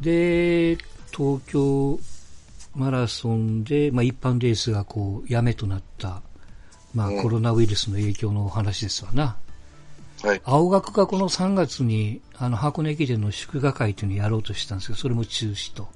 [0.00, 0.78] で、
[1.10, 1.98] 東京
[2.74, 6.22] マラソンで、まあ、一般レースがこう、やめとなった、
[6.94, 9.36] まあ、コロナウイルスの影響のお話ですわな。
[10.22, 10.40] はい。
[10.44, 15.88] 青学がこの3月に、あの、箱根駅伝の祝賀会というのをやろうとしたんですけど、それも中止と。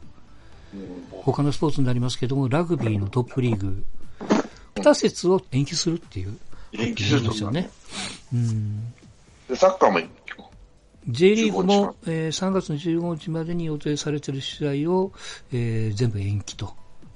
[1.10, 3.84] 他のスポーツになりますけども、ラグビーのトップリーグ、
[4.76, 6.38] 2節を延期するっていう。
[6.72, 7.70] 延期するんですよね。
[8.32, 8.94] うん。
[9.48, 10.00] で、サッカーも
[11.08, 15.12] J リーグも、えー、3月の15日までに予定されている試合を、
[15.52, 16.66] えー、全部延期と。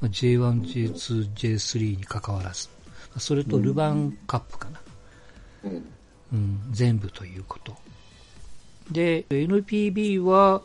[0.00, 2.68] まあ、J1、J2、J3 に関わらず。
[3.18, 4.80] それとルヴァンカップかな。
[5.64, 5.84] うん。
[6.32, 7.74] うん、全部ということ。
[8.90, 10.62] で、NPB は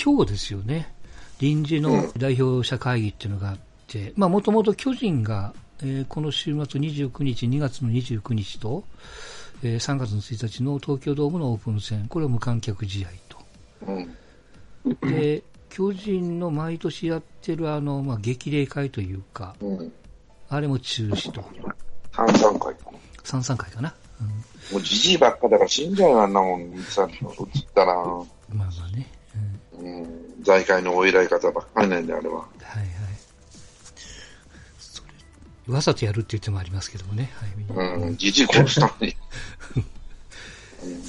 [0.00, 0.92] 今日ですよね。
[1.40, 3.58] 臨時の代表者会議っていうのがあっ
[3.88, 8.84] て、まあもともと巨人が、えー、この週末29日、2月の29日と、
[9.64, 13.38] えー、3月の1日の東京ドームのオープン戦、これは無観客試合と。
[13.86, 14.00] う
[14.90, 19.92] ん、で、巨人の毎年やってるあの、まあ、激励会というか、うん、
[20.50, 21.42] あれも中止と。
[22.12, 22.98] 三三回かな。
[23.24, 23.94] 三三回かな。
[24.20, 24.26] うん、
[24.74, 27.34] もうじじいばっかだから死んじゃうよ、あんなもん、さっきのっ
[27.74, 27.94] たら。
[27.94, 28.14] まあ
[28.54, 29.10] まあね。
[29.80, 30.02] うん。
[30.02, 32.36] うん、財界のお偉い方ばっかりなんで、あれは。
[32.36, 32.46] はい
[32.78, 32.88] はい。
[35.66, 37.32] わざとやるって言ってもありますけどもね。
[37.34, 39.16] はい、うん、じじい殺したのに。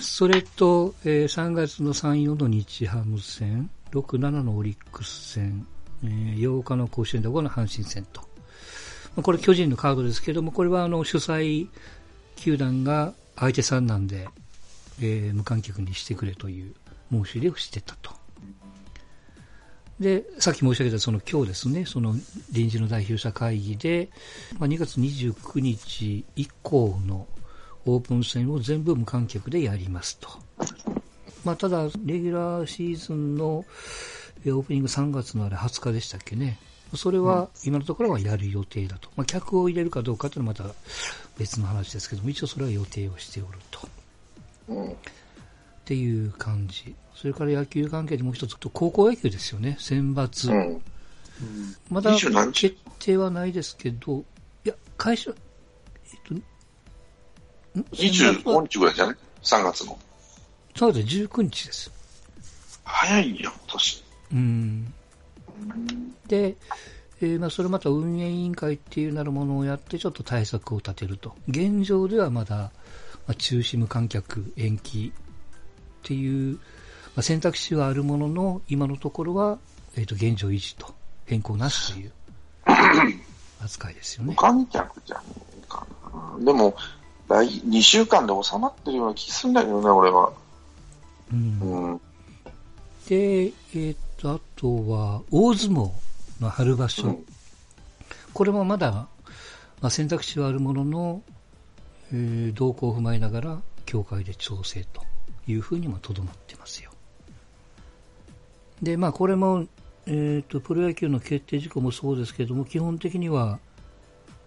[0.01, 5.67] それと、えー、3月の3、4の日ハム戦、6、7のオリックス戦、
[6.03, 8.23] えー、8日の甲子園で行う阪神戦と。
[9.21, 11.67] これ巨人のカードですけども、これはあの主催
[12.35, 14.27] 球団が相手さんなんで、
[15.01, 16.73] えー、無観客にしてくれという
[17.11, 18.11] 申し入れをしてたと。
[19.99, 22.15] で、さっき申し上げたその今日ですね、その
[22.51, 24.09] 臨時の代表者会議で、
[24.59, 27.27] まあ、2月29日以降の
[27.85, 30.29] オープン戦を全部無観客でやりますと。
[31.43, 36.59] まあ、ただ、レギュラーシーズンのオープニング3月のあれ20日でしたっけね。
[36.95, 39.09] それは今のところはやる予定だと。
[39.15, 40.75] まあ、客を入れるかどうかというのはまた
[41.37, 43.87] 別の話ですけども、一応それは予定をしておると。
[44.77, 46.95] っていう感じ。
[47.13, 50.51] それから野球関係でもう一つ、高校野球ですよね、選抜。
[50.51, 50.81] うん、
[51.89, 54.23] まだ決定はないですけど、
[54.63, 56.41] いや、会社、えっと、
[57.91, 59.97] 25日ぐらいじゃない ?3 月の。
[60.75, 61.91] そうです、19日です。
[62.83, 64.03] 早いよ、年。
[64.31, 64.93] うん。
[66.27, 66.55] で、
[67.21, 71.35] えー、まあ、それまた運営委員会っていうなるものをやって、ちょっと対策を立てると。
[71.47, 72.71] 現状ではまだ、ま
[73.31, 76.59] あ、中止無観客延期っていう、ま
[77.17, 79.57] あ、選択肢はあるものの、今のところは、
[79.95, 80.93] えっ、ー、と、現状維持と、
[81.25, 82.11] 変更なしという
[83.63, 84.31] 扱いですよね。
[84.31, 85.23] 無観客じゃん
[85.67, 85.87] か
[86.37, 86.45] な。
[86.45, 86.75] でも、
[87.27, 90.31] 来2週間で収まってるような気するんだけどね、俺は。
[91.33, 91.59] うん。
[91.59, 92.01] うん、
[93.07, 95.91] で、えっ、ー、と、あとは、大相撲
[96.39, 97.07] の春場所。
[97.07, 97.25] うん、
[98.33, 99.07] これもまだ、
[99.81, 101.21] まあ、選択肢はあるものの、
[102.13, 105.03] えー、動向を踏まえながら、協会で調整と
[105.47, 106.91] いうふうにもとどまってますよ。
[108.81, 109.65] で、まあ、これも、
[110.05, 113.59] えっ、ー、と、プロ野球の決定事項もそうですけども、基本的には、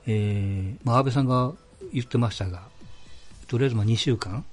[0.06, 1.52] えー、まあ、安倍さんが
[1.92, 2.62] 言ってましたが、
[3.46, 4.44] とりあえずまあ2週間、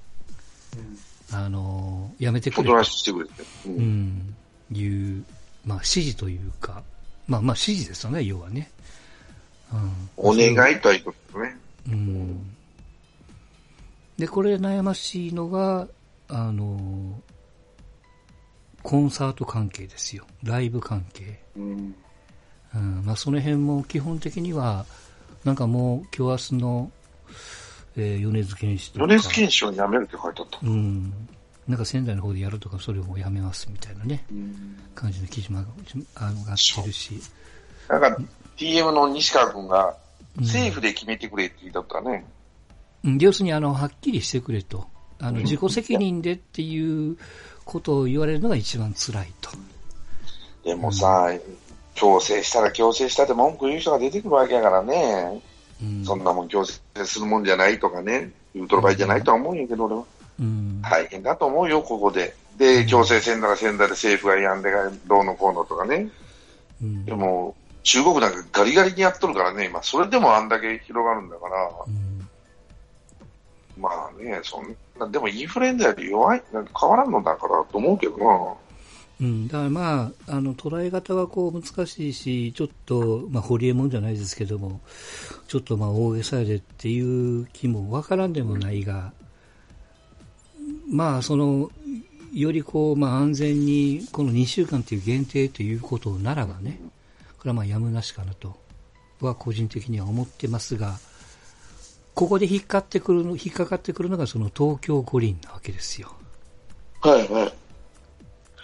[1.32, 2.84] うん、あの、やめてくれと。
[2.84, 3.32] してくれて。
[3.66, 4.34] うん。
[4.72, 5.24] いう、
[5.64, 6.82] まあ、指示というか、
[7.26, 8.70] まあまあ指示ですよね、要はね。
[9.72, 11.56] うん、お願いということね。
[11.88, 12.56] うん。
[14.16, 15.88] で、これ悩ましいのが、
[16.28, 17.20] あの、
[18.82, 20.24] コンサート関係ですよ。
[20.42, 21.40] ライブ関係。
[21.56, 21.94] うん。
[22.74, 24.86] うん、まあその辺も基本的には、
[25.44, 26.92] なんかもう今日明日の
[27.96, 29.06] えー、米津玄師とか。
[29.06, 30.58] 米津玄師をやめるって書いてあった。
[30.62, 31.12] うん。
[31.66, 34.24] なんか仙台の方でやるとか、それをやめますみたいなね、
[34.94, 35.64] 感じの記事も
[36.14, 37.20] あのがってるし。
[37.88, 38.16] なんか、
[38.56, 39.96] TM の西川君が、
[40.38, 42.24] 政府で決めてくれって言ったかね。
[43.04, 44.86] うん、要するに、あの、はっきりしてくれと。
[45.18, 47.16] あの、自己責任でっていう
[47.64, 49.50] ことを言われるのが一番辛いと。
[50.62, 51.40] でもさ、うん、
[51.94, 55.40] 強制したら強制したって文句言う人が出てくるわけやからね。
[56.04, 60.04] そんなもん強制するもんじゃないとかね、言うとる場合じゃないとは思うんやけど、俺は。
[60.38, 62.34] うん、大変だと思うよ、ここで。
[62.56, 64.70] で、強制せんならせんだで政府がやんで
[65.06, 66.08] どうのこうのとかね。
[66.82, 71.70] うん、でも、中国なんかガリガリにやっとるからね、今、それでもあんだけ広がるんだから。
[71.86, 78.54] うん、まあね、そんな、でもインフルエンザより弱い、変わらんのだからと思うけどな。
[79.20, 84.80] うん、だからまあ、あの捉え方はこう難しいし、ちょっと、まあ、ホリエモンじゃないですけども、
[85.48, 89.12] ちょっとまあ大げさでっていう気もわからんでもないが、
[90.90, 91.70] まあ、その、
[92.34, 96.80] よりこう、まあ、安全に、この2週間という限定ということならばね、
[97.38, 98.56] これはまあやむなしかなと、
[99.20, 100.98] は個人的には思ってますが、
[102.14, 106.14] ここで引っかってくるの、引っかかってくるのがその東京五輪なわけですよ。
[107.00, 107.65] はいはい。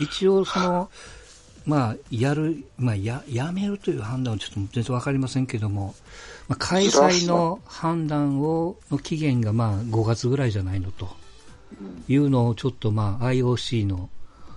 [0.02, 0.90] 一応その、
[1.64, 5.94] まあ、やる、まあ、や、やめるという判断はちょっと全然わかりませんけども、
[6.48, 11.08] まあ、開催の判断を、の期限がまあ5月ぐらいじゃないのと、
[12.08, 14.10] いうのをちょっとまあ IOC の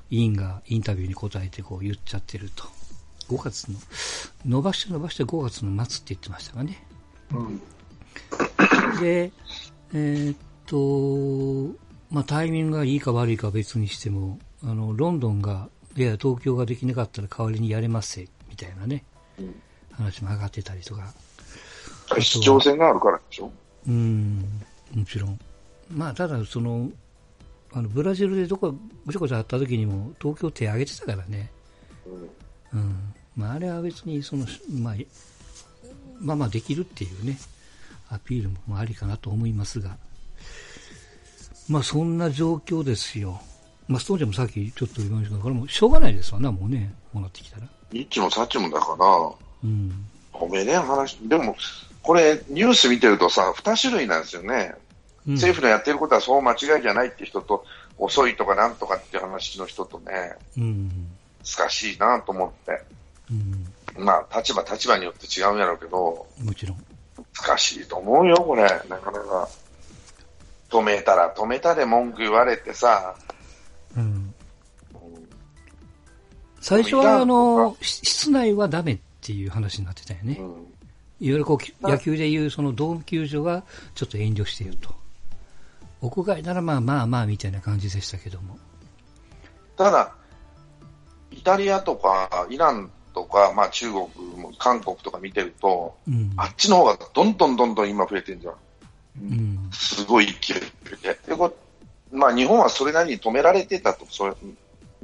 [0.10, 2.66] 委員がインタビューに答えてこう言っちゃってると。
[3.30, 3.80] 5月の、
[4.46, 6.86] 伸ばして伸ばして5月の末って言ってましたがね。
[7.32, 9.32] うん、で、
[9.94, 10.38] えー、っ
[10.68, 11.76] と、
[12.12, 19.06] まあタイミングがいいか悪いか別にしても、あの、ロンドンがいや、東京ができなかったら代わりにやれますせ、みたいなね、
[19.40, 19.56] うん、
[19.94, 21.14] 話も上がってたりとか。
[22.20, 23.52] 市長選があるからでしょ？
[23.88, 24.44] うん、
[24.94, 25.40] もちろん。
[25.90, 26.90] まあ、ただ、その、
[27.74, 28.76] あの、ブラジルでどこ、
[29.06, 31.50] ごちゃごちゃあった時にも、東京手挙げてたからね。
[32.74, 32.80] うん。
[32.80, 33.14] うん。
[33.38, 34.96] まあ、あれは別に、その、まあ、
[36.20, 37.38] まあまあできるっていうね、
[38.10, 39.98] アピールもありかなと思いますが。
[41.70, 43.42] まあ、そんな状況ですよ。
[43.88, 47.68] まあ、ストーンちゃんもさっきちょっと言いましたけど、これもしょうがないですわな、もうね、もらってきたら。
[47.92, 49.06] ニッチもサッチもだから、
[49.64, 50.06] うん。
[50.34, 51.18] ごめんね、話。
[51.18, 51.56] でも、
[52.02, 54.76] これ、ニュース見てるとさ、二種類なんですよね。
[55.28, 57.66] うん、政府のやってることはそう間違いじゃないって人と、
[57.98, 61.10] 遅いとかなんとかって話の人とね、うん、
[61.44, 62.84] 難しいなと思って。
[63.98, 66.86] うん、まあ、立場、立場によって違うんやろうけど、もちろん。
[67.34, 68.64] 難しいと思うよ、これ。
[68.64, 69.48] なかなか。
[70.70, 73.16] 止めたら止めたで文句言われてさ、
[73.96, 74.34] うん。
[76.60, 80.38] 最初は、あの、室内はダメっていう話になってたよね。
[80.40, 80.58] うん、いわ
[81.20, 83.64] ゆるこう、野球でいうそのドーム球場は
[83.94, 84.94] ちょっと遠慮していると。
[86.02, 88.58] 屋外ならまあまあまあみたいな感じでしたけども。
[89.78, 90.16] ただ、
[91.32, 94.08] イタリアとかイランとか、まあ中国
[94.38, 98.56] も韓国とか見てると、うん、あっちの方がどんどんどんどん今増えてるじゃん。
[99.22, 100.62] うん、すごい勢い
[101.02, 101.18] で。
[101.28, 101.56] でこ
[102.16, 104.34] まあ、日本はそれなりに止められてたと、それ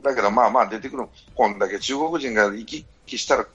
[0.01, 1.05] だけど、まあまあ出てくる、
[1.35, 3.45] こんだけ中国人が行き来したら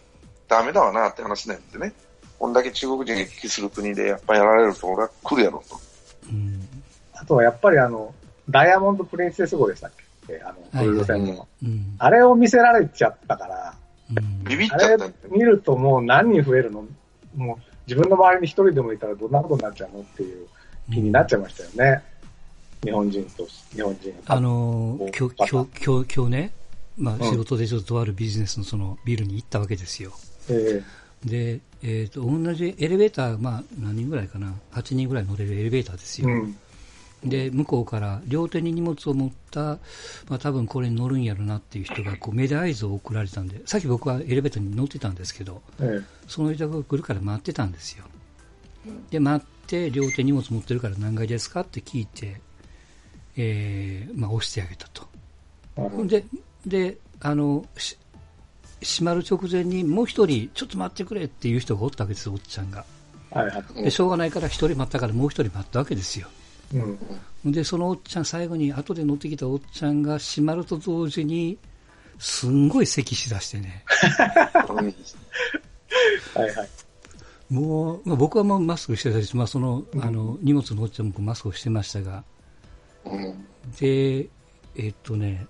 [0.49, 1.93] だめだわなって話なんでね、
[2.39, 5.81] こんだけ中国人が行き来する国でやっぱりやられると、俺は来るやろと。
[6.31, 6.69] うん、
[7.15, 8.15] あとはやっぱりあの、
[8.49, 9.93] ダイヤモンド・プリンセス号でしたっ
[10.27, 10.41] け？
[10.43, 11.97] あの、クルーズ船の、うん。
[11.99, 13.75] あれを見せられちゃったから、
[14.45, 16.85] ビビっちゃったあれ見るともう何人増えるの？
[17.35, 17.57] もう
[17.87, 20.01] 自分の周りに一人でもいたらどんなことになっちゃうの？
[20.01, 20.47] っていう
[20.93, 22.03] 気になっちゃいましたよね。
[22.85, 26.53] 日本人と、日本人あの、今日、今日、今日、今日ね、
[26.97, 30.13] まあ、仕事でちょっととあるビジネスのそのビルに行ったわけですよ。
[30.49, 36.29] えー、で、えっ、ー、と、同じエレベーター、まあ、何人ぐらいかな、8人ぐらい乗れるエレベーターですよ。
[36.29, 36.57] うん。
[37.25, 39.79] で、向こうから両手に荷物を持った、
[40.29, 48.05] まあ多分これに乗るんやろなっていう人がこう目で合図を送られたんで、さっき僕はエレベーターに乗ってたんですけど、ええ、その人が来るから待ってたんですよ。
[49.11, 51.63] で、待って、両手荷物持ってるから何階ですか？
[51.63, 52.41] って聞いて、
[53.37, 55.07] えー、まあ、押してあげたと。
[56.07, 56.25] で、
[56.67, 57.65] で、あの、
[58.81, 62.85] 閉まる直前にもう一人、ちょっと待ってくれっていう人がおったわけです、おっちゃんが。
[63.31, 66.29] はいはい、でしょうがないから一人待ったからもう一人待ったわけですよ。
[67.45, 71.59] うん、で、そのおっちゃん、最後に後で乗ってきたおっちゃんが閉まると同時に、
[72.19, 73.85] すんごい咳しだしてね。
[76.35, 76.69] はいはい。
[77.51, 82.25] もう、まあ、僕はもうマスクしてたし、まあ、その、あの、荷物のおっちゃんもマスクをしてましたが、
[83.81, 84.29] で、
[84.77, 85.47] えっとね、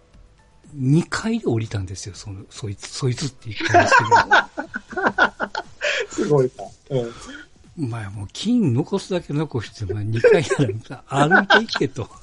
[0.76, 4.10] 2階で降りたんですよ、その、そいつ、そいつって言ったんですけど。
[6.24, 6.64] すごいな。
[6.98, 7.06] う
[7.82, 7.90] ん。
[7.90, 12.08] まあもう金残すだけ残して、まあ2階やら歩いていけと。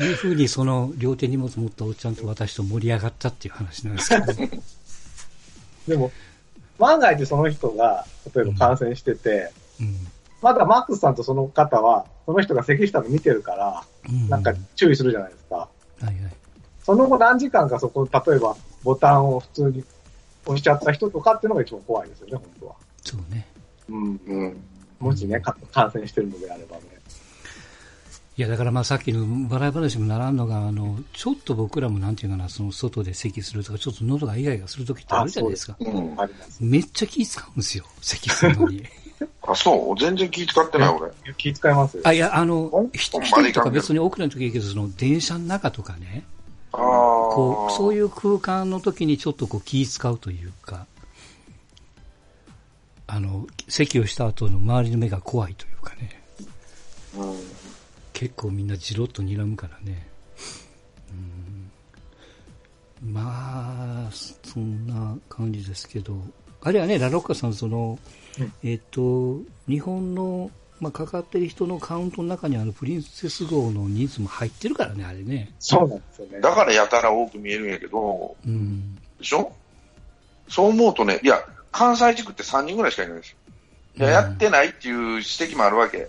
[0.00, 4.60] いうふうにその両手荷物持ったおっちゃんと私と盛り上がったっていう話なんですけど、ね、
[5.88, 6.12] でも、
[6.78, 9.50] 万が一その人が、例えば感染してて、
[9.80, 10.08] うん、うん
[10.40, 13.84] まだマックスさんとその方は、その人が咳したの見てるから、
[14.28, 15.56] なんか注意するじゃないですか。
[15.56, 15.68] は
[16.02, 16.16] いはい。
[16.82, 19.84] その後何時間かそこ、例えばボタンを普通に
[20.46, 22.74] 押しちゃった人とかっていうのが一番怖いですよね、本当は。
[23.02, 23.46] そうね。
[23.88, 24.20] うん。
[24.26, 24.56] うん。
[25.00, 26.82] もしね、感染してるのであればね。
[28.36, 35.76] いや、だからまあさっきの笑い話もならんのが、あの、ちょっと僕らもなんていうかな、その外で咳するとか、ちょっと喉がイガイガするときってあるじゃないですか。
[35.80, 36.16] うん、
[36.60, 38.84] めっちゃ気使うんですよ、咳するのに。
[39.42, 39.98] あ、そう？
[39.98, 41.10] 全然気使ってない、俺。
[41.36, 41.96] 気使います？
[41.96, 42.02] よ。
[42.04, 46.24] あ、いや、あの、一人とか別に奥の時いいけど、その、電車の中とかね。
[46.72, 50.86] あこう、そういう空間の時にちょっとこう気使うというか、
[53.06, 56.22] あの、席をした後の周りの目が怖いというかね。
[57.16, 57.38] うん、
[58.12, 60.06] 結構みんなじろっと睨むからね。
[63.00, 66.20] まあ、そんな感じですけど、
[66.62, 67.98] あれはね、ラロッカさん、その、
[68.38, 69.38] うん、えっ、と、
[69.68, 70.50] 日本の、
[70.80, 75.52] まあ、かかってる人のカウントの中にあのプリンセス号の人数も入ってるからね、あれね。
[75.58, 76.40] そうなんですよね。
[76.40, 79.52] だからやたら多く見えるんやけど、うん、でしょ？
[80.48, 83.36] そう思うとね、いや、関西地区って3人ぐらいしかいないんですよ。
[83.98, 86.08] いや、やってないっていう指摘もあるわけ。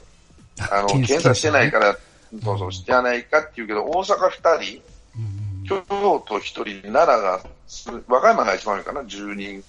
[0.72, 1.98] あの、検査してないから、
[2.44, 4.82] そうそう、してないかっていうけど、大阪2人、
[5.68, 7.42] 京都1人、奈良が、
[8.08, 9.64] 和歌山が一番多いかな、10人、うん、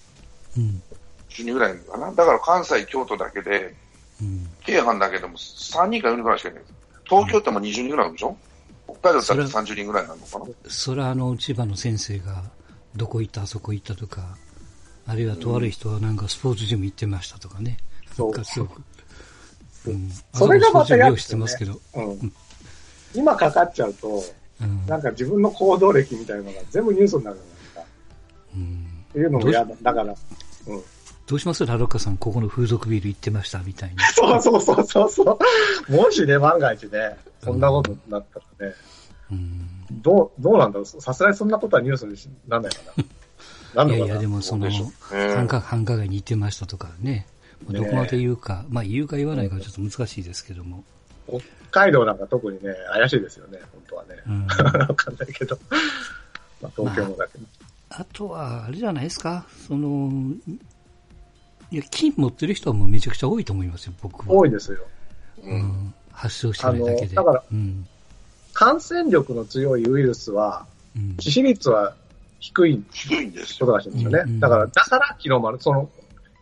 [0.56, 2.12] 10人ぐらいかな。
[2.12, 3.74] だから関西、京都だけで、
[4.20, 6.62] うん、京阪だけでも3人か4人ぐらいしかいない。
[7.04, 8.36] 東京っても20人ぐらいあるでしょ？
[8.86, 10.44] 北海道だって30人ぐらいなのかな？
[10.68, 12.44] それはあの、千葉の先生が、
[12.96, 14.36] どこ行った、あそこ行ったとか、
[15.06, 17.78] あるいはとある人はなんかスポーツジム行ってましたとかね。
[18.18, 18.22] う。
[18.22, 18.82] ん、なんかすごく。
[19.86, 19.90] う。
[19.90, 22.32] ん、それがまたやってますけど、うん、
[23.14, 24.22] 今かかっちゃうと、
[24.60, 27.82] うん、なんか自分の行動歴みたいなのが全部ニュースになるじゃないですか。
[28.56, 29.74] うん、いうのも嫌だ。
[29.82, 30.14] だから、
[30.66, 30.82] うん。
[31.26, 31.64] どうします？
[31.64, 34.04] ラロッカさん、ここの風俗ビル行ってましたみたいな。
[34.08, 35.38] そうそうそうそうそ
[35.88, 35.92] う。
[35.92, 38.74] もしね、万が一ね、そんなことになったらね、
[39.30, 39.68] うん、
[40.02, 40.86] どう、どうなんだろう？
[40.86, 42.16] さすがにそんなことはニュースに
[42.48, 43.04] なんないかな。
[43.84, 44.68] なんいやいや、でもその、
[45.08, 47.26] 繁華繁華街に行ってましたとかね、
[47.68, 50.82] どこまで言うか、まあ言うか言わないかちょっと難しいですけども。
[51.28, 51.40] 北
[51.70, 54.16] 海道なんか特にね、怪しいですよね、本当はね。
[54.26, 54.46] うん、
[54.82, 55.56] わかんないけど。
[56.60, 57.59] まあ東京もだけど、まあ。
[57.90, 60.10] あとは、あれじゃないですか、その、
[61.72, 64.34] いや、金持ってる人はもうめちゃくちゃ多いと思いますよ、僕は。
[64.34, 64.78] 多いですよ。
[65.42, 65.94] うん。
[66.12, 67.14] 発症してないだけで。
[67.14, 67.86] だから、うん、
[68.52, 70.66] 感染力の強いウイルスは、
[71.18, 71.94] 致死率は
[72.38, 74.22] 低い低いんですことらしいんですよね。
[74.24, 75.90] うん、だから、だから昨日もある、その、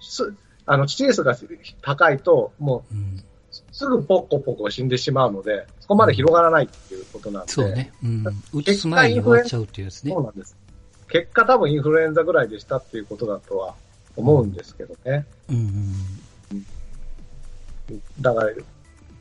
[0.00, 0.34] す
[0.66, 1.34] あの、致死率が
[1.80, 2.94] 高いと、もう、
[3.72, 7.52] すぐポッコポコ死んでしまうので、そこまで広がらないっていうことなんで。
[7.52, 7.92] そうね。
[8.02, 8.24] うん。
[8.52, 10.12] 打つ前に終わっちゃうっていうやつね。
[10.12, 10.56] そうなんです。
[11.08, 13.74] 結果多分インフルエンザぐらいでしたっていうことだとは
[14.16, 15.26] 思うんですけどね。
[15.48, 15.56] うん、
[17.90, 18.52] うん、だから、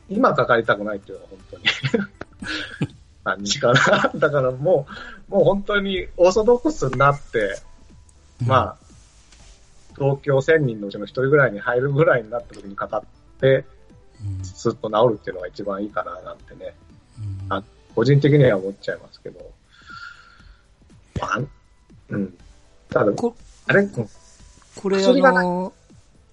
[0.08, 1.64] 今かかりたくないっていうのは本当に。
[3.24, 4.10] 感じかな。
[4.14, 4.86] だからも
[5.28, 7.60] う、もう本当にオーソドックスになって、
[8.46, 8.76] まあ、
[9.94, 13.02] 東京1000人のうちの1人ぐらいに入るぐらいになった時にかかっ
[13.40, 13.64] て、
[14.42, 16.74] すっと治るっていうのが一番いいかななんてね、
[17.18, 17.62] うん、あ
[17.94, 19.40] 個人的には思っちゃいますけど。
[21.20, 21.40] まあ、
[22.10, 22.38] うん。
[22.88, 23.12] ただ、
[23.66, 24.08] あれ、うん、
[24.76, 25.72] これあの、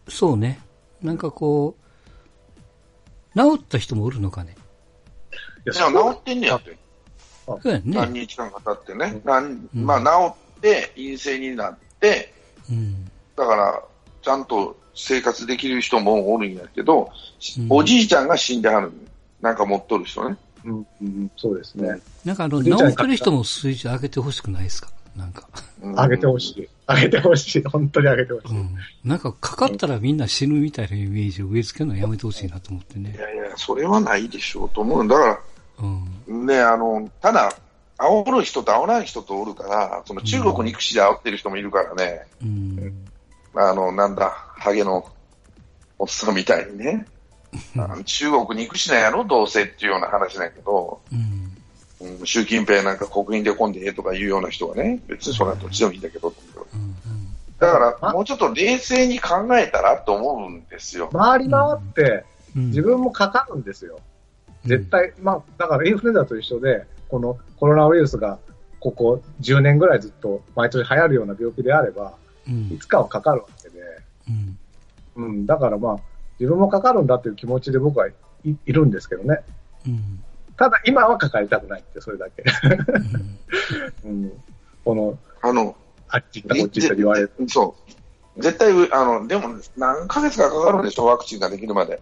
[0.08, 0.60] そうね。
[1.01, 1.75] なんかこ
[3.36, 4.55] う、治った人もおるのかね。
[5.65, 6.77] いや、治ってんねやって。
[7.46, 7.84] そうやね。
[7.86, 9.22] 何日間か経ってね。
[9.74, 12.34] うん、まあ、治って陰性になって、
[12.70, 13.05] うん、
[13.36, 13.84] だから、
[14.22, 17.12] ちゃんと生活できる人もおるんやけど、
[17.60, 18.91] うん、おじいちゃんが死んではる
[19.41, 20.38] なんか持っとる人ね。
[20.63, 22.00] うん、うん、そうですね。
[22.24, 24.89] なんかあの、治ってる人も数字上げてほしくないですか？
[25.15, 25.48] なんか。
[25.81, 26.69] 上げてほしい。
[26.88, 27.63] 上げてほしい。
[27.63, 28.75] 本当に上げてほしい、うん。
[29.03, 33.13] なんかかかったらみんな死ぬみたいなイメージを植え付けるのはやめてほしいなと思ってね。
[33.15, 35.07] いやいや、それはないでしょうと思う。
[35.07, 35.39] だから、
[36.27, 37.51] うん、ね、あの、ただ、
[37.98, 42.27] 煽る人と煽らん人とおるから、その中国憎しで煽ってる人もいるからね。
[42.41, 43.05] うん、
[43.55, 45.10] あの、なんだ、ハゲの
[45.98, 47.05] おっさんみたいにね。
[48.05, 51.45] 中国に行くしなんやろ、どうせっていうような話だけど、うん、
[52.24, 56.34] 習近平なんか国民で混んでええとか言うような人はね、別にそれはどっちでもいいんだけど、
[57.60, 61.10] だからもうちょっと冷静に考えたらと思うんですよ。
[61.10, 64.00] 回り回って、自分もかかるんですよ。
[64.66, 68.40] 絶対、まあ、だからインフルエンザと一緒で、このコロナウイルスが
[68.80, 72.14] ここ10年ぐらいずっと毎年流行るような病気であれば、
[72.72, 73.80] いつかはかかるわけで、
[75.16, 75.98] うん、うん、だからまあ、
[76.40, 79.40] 自分もかかるんだっていう気持ちで僕はいいるんですけどね。
[79.88, 80.24] うん、
[80.58, 82.44] ただ今はかかりたくないって、それだけ。
[84.06, 84.32] うん、
[84.84, 85.76] この、あの、
[86.10, 87.32] あっち行ったこっち行った言われる。
[87.48, 87.76] そ
[88.38, 88.42] う。
[88.42, 92.02] 絶対、あの、でも何ヶ月かかかるんでしょ、ワクチンができるまで。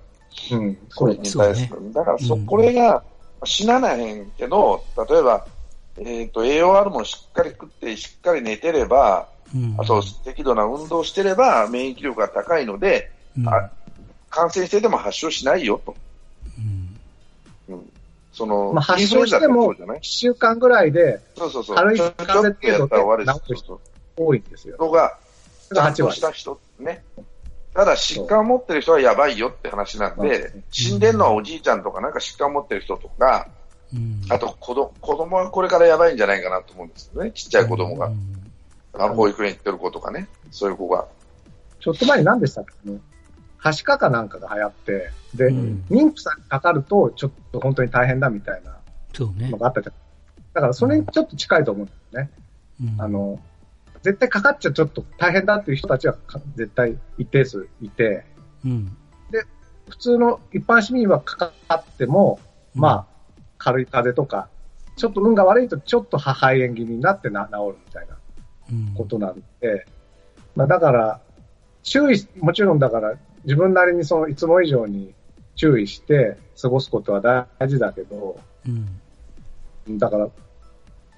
[0.52, 1.82] うん、これに対する。
[1.82, 3.04] ね、だからそ、これが
[3.44, 5.46] 死なないへんけど、例えば、
[5.98, 13.70] えっ、ー、と、栄養あるものしっかり食って、しっかり寝てれば、うん、あと適度な運動してれば免疫力が高いので、うん、あ
[14.30, 15.96] 感染してでも発症しないよと。
[17.70, 17.92] うん、
[18.34, 21.76] その、まあ、発症しても1週間ぐらいで、そうそうそう。
[21.76, 23.82] 軽い風邪程度で治る人
[24.18, 24.76] 多いんですよ。
[24.76, 25.18] 人が、
[25.74, 27.04] ちゃんとした人ね。
[27.74, 33.48] ただ疾患を持ってる人はやばいよって話なんで、死んでるのはおじいちゃんとかなんか疾患を持ってる人とか、
[34.30, 38.12] あと子供子供はこれからやばいんじゃないかなと思うんですよね、ちっちゃい子供が。
[38.96, 41.08] あの保育園行ってる子とかね、そういう子が。
[41.80, 42.92] ちょっと前に何でしたっけ？
[42.92, 43.00] ね。
[43.64, 48.76] はしかかなんかが流行って、で、うん、妊婦さんにかかると、ちょっと本当に大変だみたいな
[49.18, 49.96] のがあったじゃん。
[50.54, 52.32] だからそれにちょっと近いと思うんですよね。
[52.82, 53.40] うん、あの、
[54.02, 56.18] 絶対かかっちゃちょっと大変だっていう人たちは
[56.58, 58.26] 絶対一定数いて、
[58.66, 58.98] うん、
[59.32, 59.46] で、
[59.88, 62.42] 普通の一般市民はかかっても、
[62.76, 63.06] まあ、
[63.58, 64.50] 軽い風邪とか、
[64.98, 68.18] ちょっと運が悪いとちょっと肺炎気味になってな治るみたいな
[68.98, 69.82] ことなんで、うん、
[70.58, 71.22] まあだから、
[71.84, 75.14] 注意、もちろんだから自分なりにそのいつも以上に
[75.56, 80.30] 注意して過ごすことは大事だけど、うん、だから、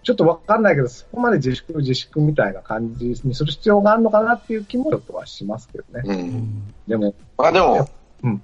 [0.03, 6.03] ちょっとわかんないけど、そこまで自粛自粛みたいな感じにする必要があるのかなっていう気もちょっとはしますけどね。
[6.05, 7.89] うん、でも、まあでも、
[8.23, 8.41] うん、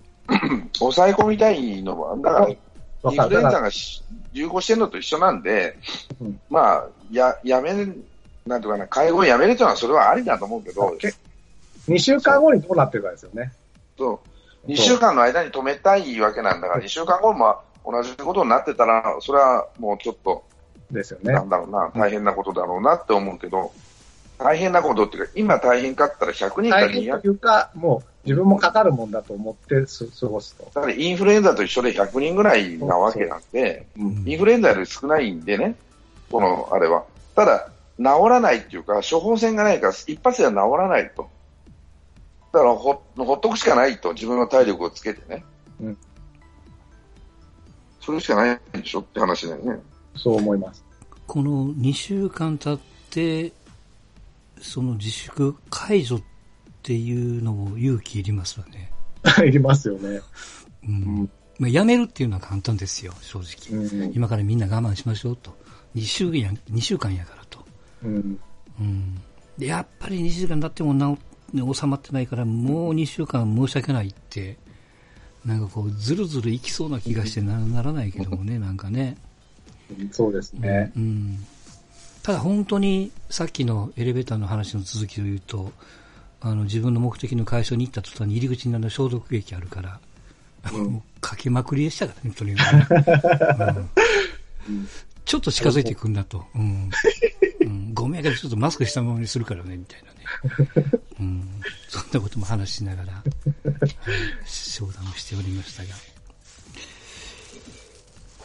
[0.78, 3.70] 抑え込みたいのは、だから、インフルエンザが
[4.34, 5.78] 流行してるのと一緒なんで、
[6.20, 7.74] うん、まあ、や、やめ、
[8.46, 10.96] なんとかな、介護をやめるというのはそれはありだと思うけど、
[11.88, 13.52] 2週間後にどうなってるかですよね。
[14.01, 14.20] そ
[14.67, 14.72] う。
[14.72, 20.43] 2週間の間に止めたいわけなんだから、2週間後も同じことになってたら、それはもうちょっと、
[20.91, 21.34] ですよね。
[21.34, 23.72] なんだろうな、大変なことだろうなって思うけど、
[24.38, 26.72] 大変なことっていうか、今大変かったら100人か200人。
[26.72, 29.75] 大変というか、もう自分もかかるもんだと思って
[30.20, 30.65] 過ごすと。
[30.74, 33.86] だからインフルエンザと一緒で100人ぐらいなわけなんで、
[34.25, 35.75] インフルエンザより少ないんでね、
[36.31, 37.03] このあれは。
[37.36, 41.29] ただ、治らないっていうか、処方箋がないから、一発では治らないと。
[42.51, 45.43] だからほ、ほっとくしかないと、自分の体力をつけてね。
[45.79, 45.98] うん。
[48.00, 49.79] それしかないでしょって話だよね。
[50.15, 50.84] そう思います。
[51.27, 52.79] この2週間経っ
[53.10, 53.53] て、
[54.62, 56.22] その自粛解除っ
[56.84, 58.91] ていうのも勇気いりますよね。
[59.46, 60.20] いりますよね。
[60.84, 61.29] うん。
[61.58, 63.79] まあ、やめるっていうのは簡単ですよ、正直。
[63.79, 65.55] うん、今からみんな我慢しましょうと。
[65.96, 67.63] 2週や2週間やからと。
[68.03, 68.39] うん。
[68.79, 69.22] うん。
[69.58, 71.22] で、やっぱり2週間経っても治
[71.53, 74.58] 収まってないから、もう2週間申し訳ないって、
[75.46, 79.17] なんかこう、ずるずるいきそうな気がしてなならないけどもね、なんかね。
[80.12, 80.91] そうですね。
[80.96, 81.46] うん。
[82.24, 85.72] ただ本当に、さっきのエレベーターの話の続きを言うと、
[86.41, 90.00] あの、自分の目的の会社に行った途端に入り口にある消毒液あるから、
[90.74, 93.75] うん、かけまくりでしたからね、とにかく、
[94.70, 94.90] うん、
[95.25, 96.46] ちょっと近づいてくんだと。
[96.53, 96.90] うん。
[97.62, 101.02] うん、ごめんやけど、ちょっとマスクしたままにするからね、みたいなね。
[101.20, 101.50] うん。
[101.88, 103.24] そんなことも話しながら、はい、
[104.46, 105.90] 商談をしておりましたが。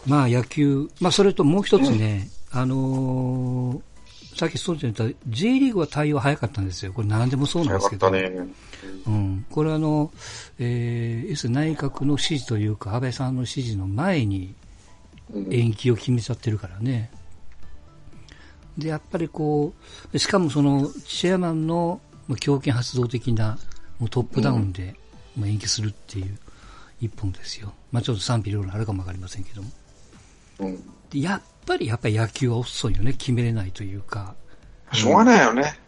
[0.07, 3.81] まあ野球、まあそれともう一つね、うん、あのー
[4.37, 6.93] さっきそうじゃ言った J リーグは対応早かったんですよ。
[6.93, 8.11] これ何でもそうなんですけど。
[8.11, 8.31] ね、
[9.07, 9.47] うん。
[9.51, 10.13] これはあの、
[10.59, 14.55] えー、要するに内閣の指示というか、安倍さんの指示の前に
[15.51, 17.11] 延期を決めちゃってるからね。
[18.79, 19.73] で、やっぱりこ
[20.13, 22.01] う、しかもその、チェアマンの
[22.41, 23.59] 強権発動的な、
[23.99, 24.95] もうトップダウンで、
[25.37, 26.39] まあ延期するっていう
[27.01, 27.73] 一本ですよ。
[27.93, 29.71] まあちょっと賛否両論あるかもわかりませんけども。
[30.61, 30.83] うん。
[31.13, 34.35] やっぱりやっぱり野球は遅いよね、決めれないというか。
[34.93, 35.79] しょうがないよね。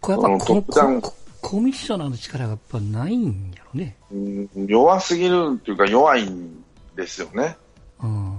[0.00, 3.96] これやっぱコココミッショナーの力がやっぱないんやろね。
[4.12, 6.62] うん、弱すぎるっていうか弱いん
[6.96, 7.56] ですよね。
[8.02, 8.38] うん、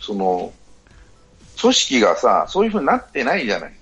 [0.00, 0.52] その、
[1.60, 3.72] 組織がさ、そういうふうになってないじゃない。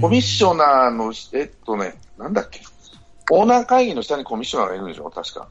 [0.00, 2.60] コミッショナーの、えっとね、なんだっけ。
[3.30, 5.48] オーナー会議の下にコミッショナーがいるんでしょ、確か。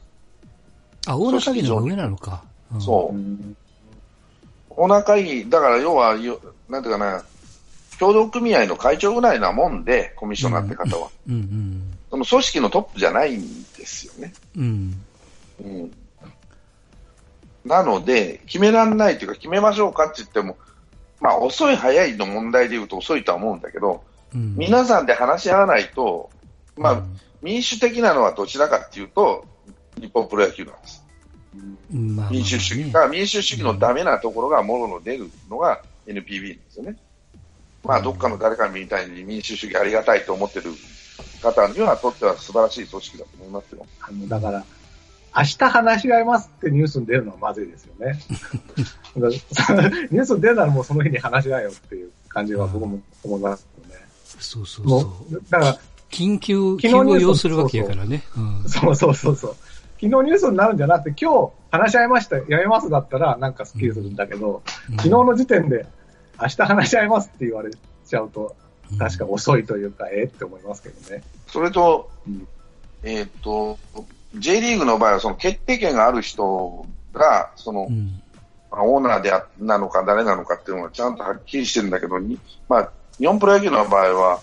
[1.06, 2.42] あ、オーナー会議の上なのか。
[2.72, 3.16] うん、そう。
[4.70, 6.14] オーナー会議、だから要は、
[6.68, 7.22] なんていうかな、
[7.98, 11.08] 協同組合の会長ぐらいなもんで、コミッショナーって方は。
[11.28, 14.32] うんうん、その組織のトップじゃないんですよね。
[14.56, 15.04] うん。
[15.64, 15.92] うん。
[17.64, 20.56] なので、決められないというか、決めましょうかって言っても、
[21.20, 26.30] まあ、遅い早いの問題で言うと遅いとは思うんだけど、うん、皆さんで話し合わないと、
[26.76, 29.46] まあ、うん、民主的なのはどちらかっていうと、
[29.98, 31.04] 日本プロ野球なんです。
[31.90, 36.96] まあ、民主主義、民主主義のダメなところがもろの出るのが NPB ですよね。
[37.84, 40.72] まあ、どっかの誰かみたいに民主主義ありがたいと思ってる
[41.40, 43.86] 方にはとっては素晴らしい組織だと思いますよ。
[44.00, 44.64] あのだから、
[45.36, 48.18] 明日話し合いますってニュースに出るのはまずいですよね。
[49.16, 54.00] ニュースに出るならもうその日に話し合えよっていう感じは僕も思いますよね。
[54.24, 55.42] そうそうそう。
[55.50, 55.78] だから、
[56.10, 58.22] 緊急、急を要するわけやからね。
[58.66, 59.56] そうそうそうそう。
[60.00, 65.86] 昨日ニュースになるんじゃなくて、今日話し合いました、やめますだったらなんかスッキリするんだけど、うん、昨日の時点で
[66.40, 68.56] 明日話し合いますって言われちゃうと、
[68.98, 71.22] 確か遅いというか、ええって思いますけどね。
[71.46, 72.46] それと、うん、
[73.02, 73.78] えっ、と、
[74.38, 78.20] J リーグの場合はその決定権がある人が、その、うん、
[78.70, 82.18] オーナーでなのか誰なのかっていうのはちゃんとはっきりしてるんだけど、
[82.68, 84.40] まあ、日本プロ野球の場合は、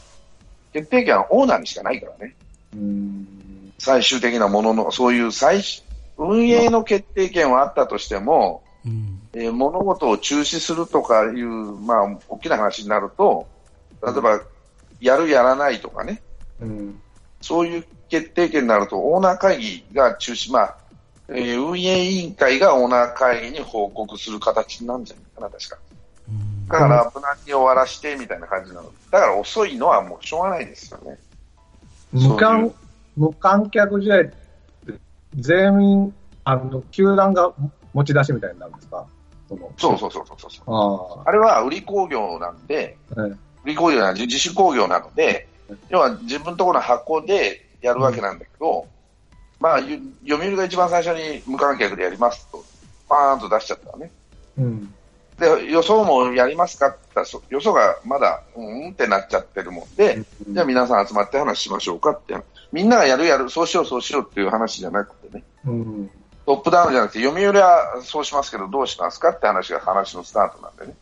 [0.71, 2.35] 決定権はオーナーにしかないからね。
[3.77, 5.61] 最終的なものの、そういう最
[6.17, 13.47] 運営の決定権はあったとしても、うん、えー、物事を中止するとかいう、まあ、大きな話になると、
[14.03, 14.41] 例えば、
[14.99, 16.21] やる、やらないとかね、
[16.59, 17.01] うん、
[17.43, 20.77] そういう決定権になると、オーナー会議が中止、まあ、
[21.27, 25.77] えー、運営委員会がオーナー会議に報告する形になるんじゃないかな、確か。
[26.69, 28.89] だから、無難に終わらしてみたいな感じなの。
[29.11, 31.17] だから遅いのはもうしょうがないですよね。
[32.13, 32.71] 無観
[33.17, 34.33] 無観客試合って、
[35.35, 37.51] 全員、あの、球団が
[37.93, 39.05] 持ち出しみたいになるんですか？
[39.49, 45.47] そそうそうそうそうそうああれは売り工業なんで、はい、売り工業なんで、自主工業なので、
[45.89, 48.87] 要は自分のところの箱でやるわけなんだけど、うん、
[49.59, 52.63] まあ、読売が一番最初に無観客でやりますと、
[53.09, 54.11] パーンと出しちゃったらね。
[54.57, 54.93] うん。
[55.39, 62.35] で、予想もやりますかって言ったら、予想がまだ、うんってなっちゃってるもんで、うん、じゃあ皆さん集まって話しましょうかって。
[62.71, 65.43] みんながやるやる、そうしようそうしようっていう話じゃなくてね。
[65.65, 66.11] うん、
[66.45, 70.95] トップダウンじゃなくて、読売はそうしますけど、どうしますかって話が話のスタートなんでね。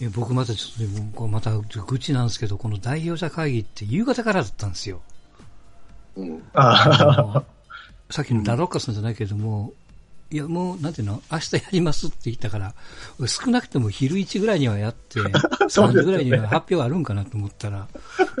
[0.00, 5.02] え僕またちょっと、また愚痴なんですけど、この代表者会議って夕方からだったんですよ。
[6.16, 6.42] うん。
[6.54, 7.42] あ
[8.10, 9.72] さっきのダロッカさんじゃないけども、
[10.32, 12.74] いや、もう、なんていうの、明日やりますって言ったから、
[13.26, 15.20] 少なくとも昼1ぐらいにはやって、
[15.68, 17.88] 3時ぐらいには発表あるんかなと思ったら、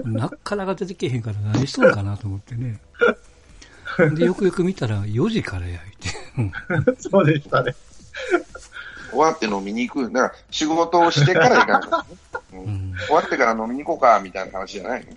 [0.04, 2.80] なかなか出てけへんから何しとんかなと思ってね。
[4.14, 6.08] で、よくよく見たら4時からやいて。
[7.00, 7.74] そうでしたね。
[9.10, 10.12] 終わって飲みに行く。
[10.12, 12.04] だから仕事をしてから行かな
[12.52, 15.12] い、ねうん、終わってから飲みに行こうか、みたいな話じゃないの？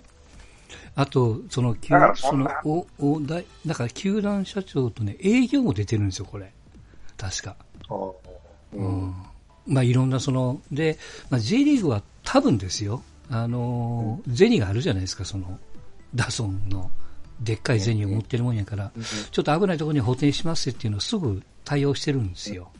[0.96, 1.76] あと、その、
[2.14, 6.52] その、お、お、だだから球団社長とね、営業も出てるんですよ、これ。
[7.16, 7.56] 確か。
[8.72, 9.14] うん。
[9.66, 10.96] まあ、いろんなその、で、
[11.30, 15.58] まあ、J リーグは多分ですよ、あの、うん、銭があるじゃないですか、その、
[16.14, 16.90] ダゾーンの、
[17.40, 18.92] でっかい銭を持ってるもんやから、
[19.32, 22.70] ちょっと危ないところに補填しますっていうのをすぐ対応してるんですよ。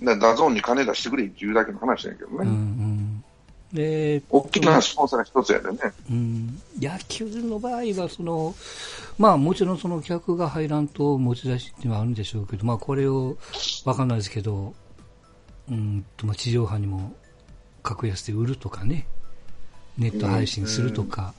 [0.00, 2.36] ダゾーンに金出してくれっていうだけの話だけどね。
[2.40, 3.24] うんうん、
[3.72, 5.78] で、大きなスポンサーが一つやでね。
[6.10, 6.62] うん。
[6.80, 8.54] 野球の場合は、その、
[9.18, 13.36] まあもちろんその客が入らんと持ち出しっていうのはあるんでしょうけど、まあこれを、
[13.84, 14.74] わかんないですけど、
[15.68, 17.14] うんと、まあ地上波にも
[17.82, 19.06] 格安で売るとかね、
[19.96, 21.34] ネット配信するとか、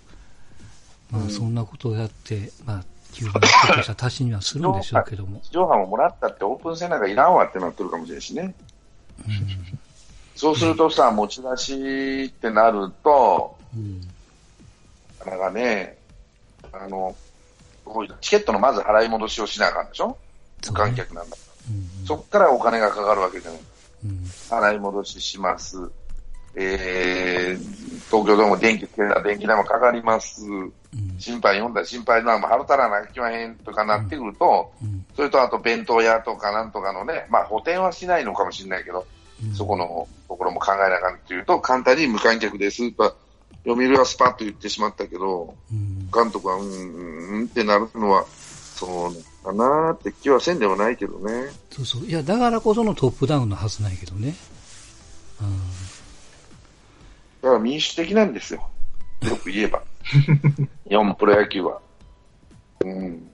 [1.13, 3.47] うん、まあそんなことをやって、まあ、球団と
[3.83, 5.39] した足しにはするんでしょうけども。
[5.45, 8.53] 地上波ももらったってオープン戦なんかいらんわってなってるかもしれないしね。
[9.27, 9.79] うん
[10.35, 13.99] そうするとさ、持ち出しってなると、うん、
[15.19, 15.97] なかなかね、
[16.71, 17.13] あの、
[18.21, 20.17] チケットのまず払い戻しをしなあかんでしょ？
[20.65, 23.59] 無観客なんだから、うん、そこからお金がかかるわけじゃない。
[24.05, 24.11] うん、
[24.49, 25.91] 払い戻しします。
[26.55, 27.63] えー、
[28.05, 28.87] 東京ドーム電気
[29.25, 30.45] 電気代もかかります。
[30.45, 30.73] うん、
[31.19, 34.71] 心配読んだら心配なも払ったらなきまへんとかなってくると、
[35.15, 39.05] それとあと弁当屋とかなんとかのね、まあ補填はしないのかもしれないけど、
[39.55, 43.15] そこのところも考えなあかんというと、簡単に無観客ですと、
[43.65, 48.25] 読売はスパッと言ってしまったけど、うん、監督はうん、うんってなるのは、
[48.79, 51.49] そうかなって気はせんでもないけどね。
[51.69, 52.05] そうそう。
[52.05, 54.35] いや、だからこそのトップダウンのはずないけどね。
[55.41, 55.57] うん。
[57.41, 58.69] だから民主的なんですよ。
[59.21, 59.83] よく言えば。
[60.89, 61.81] 日本プロ野球は。
[62.85, 63.29] うん。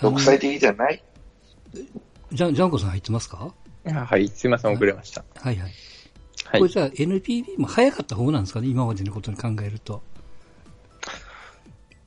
[0.00, 1.02] 独裁的じゃない？
[2.32, 3.52] じゃ、ジャンコさん入ってますか？
[3.84, 5.24] はい、すいません、遅れました。
[5.36, 5.70] はいはい。
[6.46, 10.02] はい、これじゃあ NPB も早かった方なんですかね、今までのことに考えると。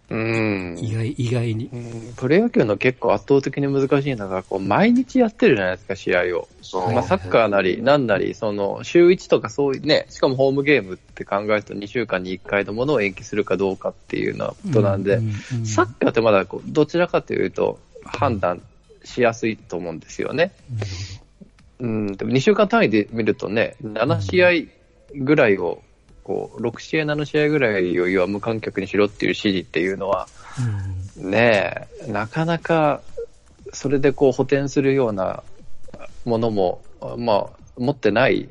[0.10, 0.78] うん。
[0.80, 1.70] 意外、意外に。
[2.16, 6.48] プロ野球の結構圧倒的に難しいのが、こう、毎日やってるじゃないですか、試合を。
[6.94, 15.20] まあ、サッカーなり、なんなり、その、週1とかそういうね、しかもホームゲームって考えると2週間に1回のものを延期するかどうかっていうのことなんで、
[15.66, 18.62] サッカーってまだこう、どちらかというと、判断
[19.04, 20.54] しやすいと思うんですよね。
[21.80, 24.52] うん、でも2週間単位で見るとね、7試合
[25.16, 25.82] ぐらいを、
[26.28, 30.28] こう、6試合、7試合ぐらいを要は無観客にしろっていう指示っていうのは、
[31.16, 33.02] ねえ、なかなか、
[33.72, 35.42] それでこう補填するような
[36.26, 36.82] ものも、
[37.18, 38.50] まあ、持ってない、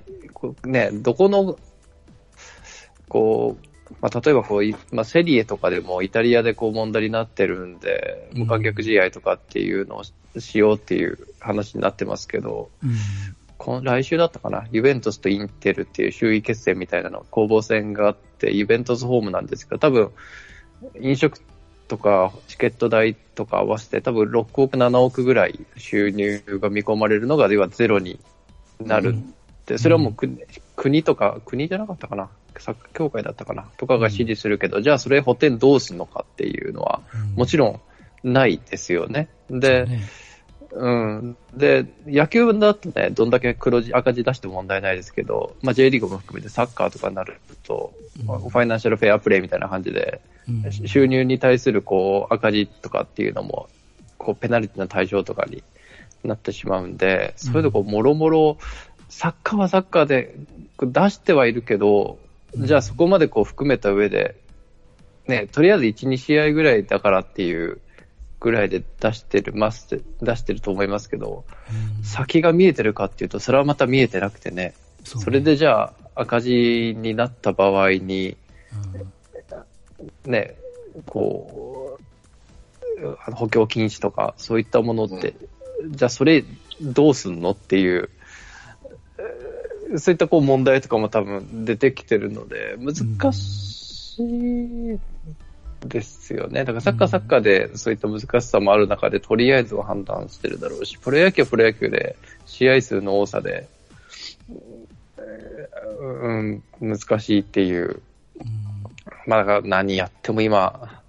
[0.65, 1.59] ね、どこの、
[3.11, 12.97] こう、まあ、例えばこう、まあ、セリエとかでもイタリアでこう問題になってるんで、無観客試合とかっていうのをしようっていう話になってますけど、うん、
[13.59, 20.11] この来週だったかな、ユベントスとインテルっていう周囲決戦みたいなの、攻防戦があって、ユベントスホームなんですけど、多分、
[21.01, 21.41] 飲食
[21.89, 28.21] とかチケット代とか合わせて多分6億、7億ぐらい収入が見込まれるのが、ではゼロに
[28.81, 29.17] なる。
[29.71, 30.15] うん、それはもう
[30.77, 32.29] 国とか、国じゃなかったかな？
[32.59, 33.69] サッカー協会だったかな？
[33.79, 37.01] とかが指示するけど、うん、じゃあそれ補填どうするのかっていうのは、
[37.37, 37.81] もちろ
[38.23, 39.29] んないですよね。
[39.49, 40.03] で、ね、
[40.79, 41.37] うん。
[41.55, 53.69] で、野球だとね、どんだけ黒字、赤字出しても問題ないですけど、まあ J リーグも含めてサッカーとかになると、うん、ファイナンシャルフェアプレイみたいな感じで、うん、収入に対するこう赤字とかっていうのも、
[54.19, 55.63] こうペナルティの対象とかに
[56.25, 58.59] なってしまうんで、そういうとこもろもろ、
[59.09, 60.35] サッカーはサッカーで
[60.81, 62.19] 出してはいるけど、
[62.55, 64.37] じゃあそこまでこう含めた上で、
[65.27, 67.81] ね、とりあえず1、2試合ぐらいだからっていう
[68.41, 71.45] ぐらいで出してるます、出してると思いますけど、
[72.03, 75.25] 先が見えてるかっていうと、それはまた見えてなくてね、そね。
[75.25, 78.37] それでじゃあ赤字になった場合に、
[80.25, 80.57] うん、ね、
[81.07, 81.99] こ
[83.01, 85.35] う、補強禁止とか、そういったものって、
[85.83, 86.45] うん、じゃあそれ
[86.81, 88.11] どうすんのっていう、
[89.97, 94.99] そういったこう問題とかも多分出てきてるので、難しい
[95.89, 96.61] ですよね。
[96.61, 103.69] だからサッカーサッカーでそういった難しさもある中で、とりあえずは判断してるだろうし、プロ野球はプロ野球で試合数の多さで、
[106.01, 108.03] うん、難しいっていう。
[109.27, 111.03] まあ、だから何やっても今、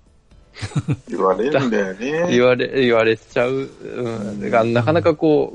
[1.07, 2.27] 言われるんだよね。
[2.31, 3.51] 言われ、言われちゃう。
[3.53, 4.41] うん。
[4.41, 5.53] だからなかなかこ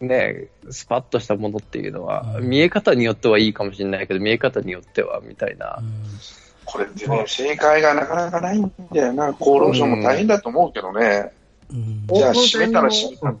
[0.00, 5.78] う、ね、スパッとしたものっていうのは、うん、見え方によってはいいかもしれないけど、見え方によっては、みたいな。
[5.80, 9.28] うんこれってね、正解がなかなかないんだよな。
[9.28, 11.32] 厚労省も大変だと思うけどね。
[11.70, 13.34] うん、じゃあ、閉めたら閉めた、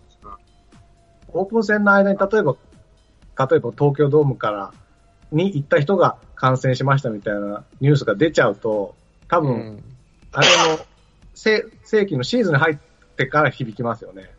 [1.34, 2.56] オープン戦の間に、例えば、
[3.46, 4.72] 例えば東京ドームから
[5.30, 8.94] に行った人が感染しましたみたいなニュースが出ちゃうと、
[9.28, 9.84] 多分、うん、
[10.32, 10.78] あれの
[11.34, 12.76] 正正規のシーズンに入っ
[13.16, 14.30] てから響きますよね。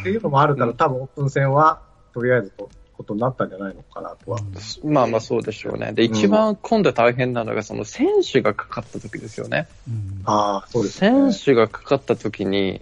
[0.00, 1.82] っていうのもあるから、多分オープン戦は、
[2.14, 4.38] とりあえずとことになったんじゃないのかなとは。
[4.82, 5.92] うん、まあまあそうでしょうね。
[5.92, 9.68] で、一番今度大変なのが、その選手がかかった時ですよね。
[9.88, 11.32] うん、ああ、そうですね。
[11.32, 12.80] 選手がかかった時に、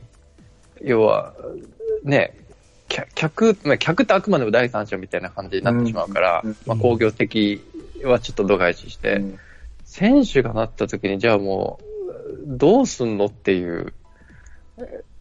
[0.83, 1.35] 要は、
[2.05, 2.37] ね、
[2.89, 7.63] 客、まあ、客ってあくまでも第三者みたいな感じになってしまうから、うん、まあ工業的
[8.05, 9.23] はちょっと度外視して、
[9.85, 11.85] 選手がなった時に、じゃあもう、
[12.47, 13.93] どうすんのっていう、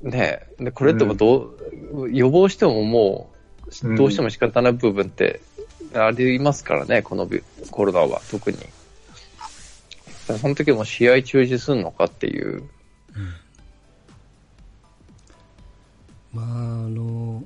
[0.02, 1.56] ねで、これってもど
[1.94, 3.33] う、予防してももう、
[3.98, 5.42] どうしても仕方ない部分って
[5.94, 7.28] ありますからね、この
[7.72, 8.58] コロナは特に。
[10.26, 12.64] その時も試合中止するのかっていう。
[13.16, 13.34] うん、
[16.32, 16.50] まあ、あ
[16.88, 17.44] の、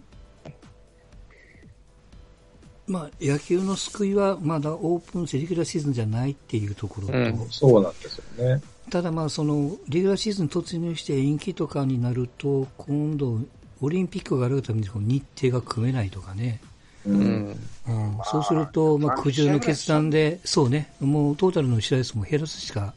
[2.85, 8.61] まあ、野球の救いはまだオープンレギュラーシーズンじゃないっていうところと、うん、そうなんですよね。
[8.89, 13.41] ただまあそのレギュラーシーズン突入して延期とかになると今度
[13.81, 16.59] オリンピックがあるために日程が組めないとかね。
[17.05, 17.57] うん。
[17.87, 22.93] うん、そうすると、まあ、苦渋の決断で、そうね、もうトータルの試合数も減らすしか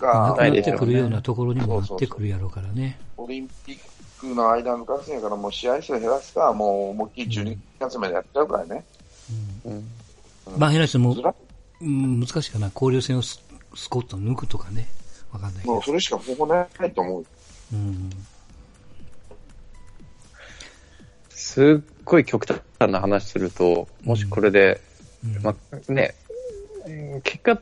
[0.00, 2.98] なくなってくるようなところにもなってくるやろうからね。
[3.16, 3.78] オリンピッ
[4.18, 8.84] クの間抜かすんやから、もう試合数減らすか、もう思いっきり12月までやっちゃうからね。
[9.64, 9.72] うん。
[9.72, 9.88] うん、
[10.58, 11.16] まあ、減らしても、
[11.80, 12.70] うん、難しいかな。
[12.72, 13.40] 交流戦をス
[13.90, 14.88] コット抜くとかね。
[15.32, 15.74] わかんないけど。
[15.74, 17.24] もうそれしか方法ないと思う。
[17.72, 18.10] うん。
[21.54, 24.80] すっごい極端な話すると、もしこれで、
[25.24, 26.16] うん、まあね、
[27.22, 27.60] 結果、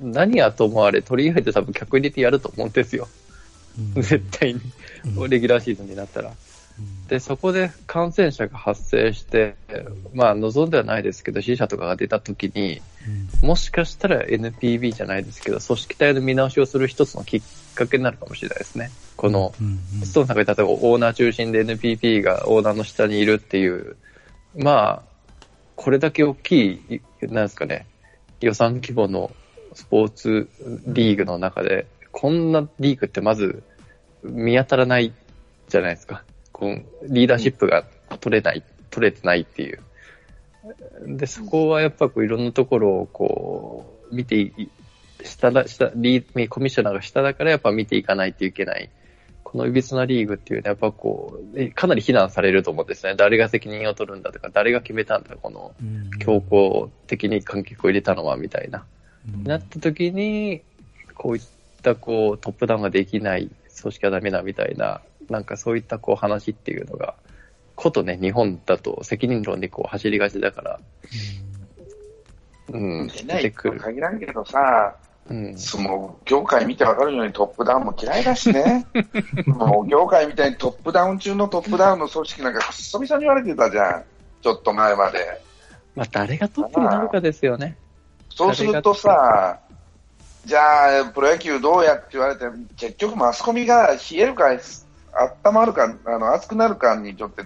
[0.00, 3.08] 何やと思われ、とりあえず多分客入れてやると思うんですよ。
[3.96, 4.60] うん、絶対に。
[5.28, 6.32] レギュラーシーズンになったら。
[7.08, 9.56] で、そこで感染者が発生して、
[10.14, 12.80] まあ、望んではないですけど、死者とかが出た時に、
[13.42, 17.42] もしかしたら NPB じゃないですけど、組織体の見直しをする一つのきっ
[17.74, 18.90] かけになるかもしれないですね。
[19.16, 19.54] この、
[20.04, 23.96] ストーンさんが例えばオーナー中心で NPP がオーナーの下にいるっていう、
[24.56, 25.12] まあ、
[25.76, 27.86] これだけ大きい、なんですかね、
[28.40, 29.30] 予算規模の
[29.74, 30.48] スポーツ
[30.86, 33.62] リーグの中で、こんなリーグってまず
[34.22, 35.12] 見当たらない
[35.68, 36.24] じゃないですか。
[36.52, 37.84] このリーダーシップが
[38.20, 39.80] 取れない、取れてないっていう。
[41.06, 44.52] で、そこはやっぱこういろんなところをこう、見て
[45.24, 48.90] 下だ、下、リー、コミッショナーが下だからやっぱ見ていかないといけない。
[49.42, 53.14] このいびつなリーグっていうのはやっぱこう、かなり非難されると思うんですね。
[53.16, 55.74] 誰が責任を取るんだとか、誰が決めたんだ、この
[56.18, 58.84] 強行的に観客を入れたのは、みたいな。
[59.32, 60.62] うん、なった時に、
[61.14, 61.42] こういっ
[61.82, 67.14] たこう、トップダウンができない組織はダメだみたいななんかそういったこう話っていうのが、
[67.74, 70.80] ことね、日本だと責任論でこう走りがちだから、
[72.68, 73.80] うん、出てくる。
[73.80, 74.96] 限らんけどさ、
[75.30, 78.86] うん、相撲業界見てわかるようにトップダウンも嫌いだしね。
[79.46, 84.04] もう業界みたいにトップダウン中のトップダウンの組織なんかくっそみそに言われてたじゃん。
[84.42, 85.40] ちょっと前まで。
[85.94, 87.76] まあ誰がトップになるかですよね。
[88.30, 89.60] そうするとさ、
[90.44, 92.44] じゃあ、プロ野球どうやって言われて、
[92.76, 94.46] 結局マスコミが冷えるか
[95.44, 97.42] 温まるか、あの、熱くなるかにとって、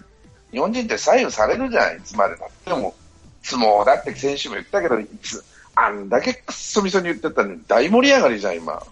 [0.50, 2.94] 日本人って左右されるじゃない、いつまでたっても。
[3.42, 5.44] 相撲だって選手も言ったけど、いつ、
[5.76, 8.82] あんだけくっそみそに言ってたのに大盛り上がりじゃん、今。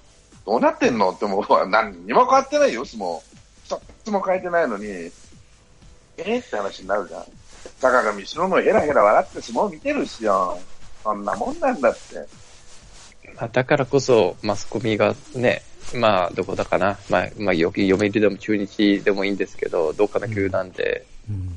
[0.46, 1.10] どうなってんの？
[1.10, 1.66] って思うわ。
[1.66, 3.20] 何にも変わってないよ、相撲。
[3.64, 7.24] 一つも変えてないのに、えー、って話になるじゃん。
[7.80, 10.58] 坂上忍もヘラヘラ笑って相撲見てるしよ。
[11.02, 12.26] そんなもんなんだって。
[13.36, 15.62] まあ、だからこそ、マスコミがね、
[15.94, 16.98] まあ、どこだかな。
[17.08, 21.56] まあ、まあ、読売でも中日でもいいんですけど、どっかの球団で、うんうん、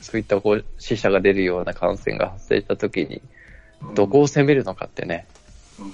[0.00, 3.22] そういったこう死者が出るような感染が発生したときに、
[3.94, 5.26] どこを攻めるのかってね。
[5.78, 5.92] うん、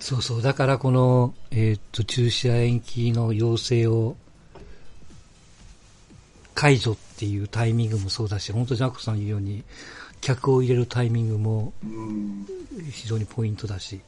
[0.00, 0.42] そうそう。
[0.42, 4.16] だからこの、えー、っと、中止や延期の要請を
[6.54, 9.64] 解除っていうタイミングもそうだし、本当ジャックさん言うように、
[10.20, 11.72] 客を入れるタイミングも
[12.90, 14.00] 非常にポイントだし、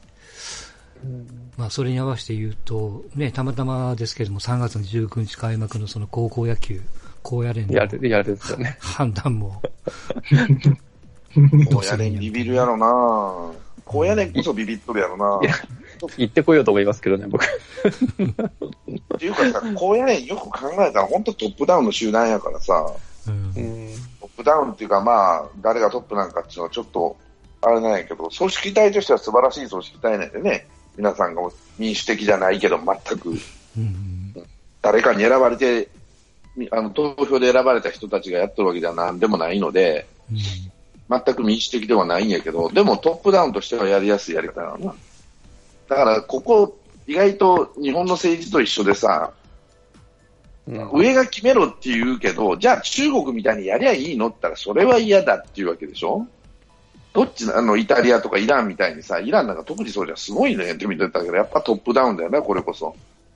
[1.57, 6.81] まあそれに合わせて言うと、ね、たまたまですけれども3月の19日開幕のその高校野球、
[7.21, 8.77] 高野連のやる、やるですよね。
[8.79, 9.61] 判断も。
[11.69, 13.51] 高野連ビビるやろな。
[13.85, 15.39] 高野連こそビビっとるやろな。
[16.17, 17.43] 行ってこようと思いますけどね、僕。
[17.43, 17.47] っ
[19.19, 22.91] ていうかさ、高野連よく考えたら本当トップダウンの集団やからさ、
[23.27, 23.53] うん、
[24.21, 27.17] トップダウンっていうかまあ、誰がトップなんかっていうのはちょっと、
[27.61, 30.67] あれなんやけど、組織体としては素晴らしい組織体なんでね、
[30.97, 31.41] 皆さんが
[31.77, 33.31] 民主的じゃないけど全く、
[33.77, 34.33] うん、
[34.81, 35.89] 誰かに選ばれて
[36.71, 40.37] あの投票で選ばれた人たちがやってるわけではなんでもないので、うん、
[41.09, 44.77] 全く民主的ではないんやけど、でもトップダウンとしてはやりやすいやり方な。
[44.77, 44.95] の
[45.87, 49.31] だから、ここ、意外と日本の政治と一緒でさ、
[50.67, 56.25] うん、上が決めろって言うけど、じゃあ中国みたいにやりゃいいのって言ったら、それは嫌だっていうわけでしょ？
[57.13, 62.95] どっちあの、イタリアとかイランみたいにさ、イランなんか特にそうじゃすごいねって見てたけど、やっぱトップダウンだよね、これこそ。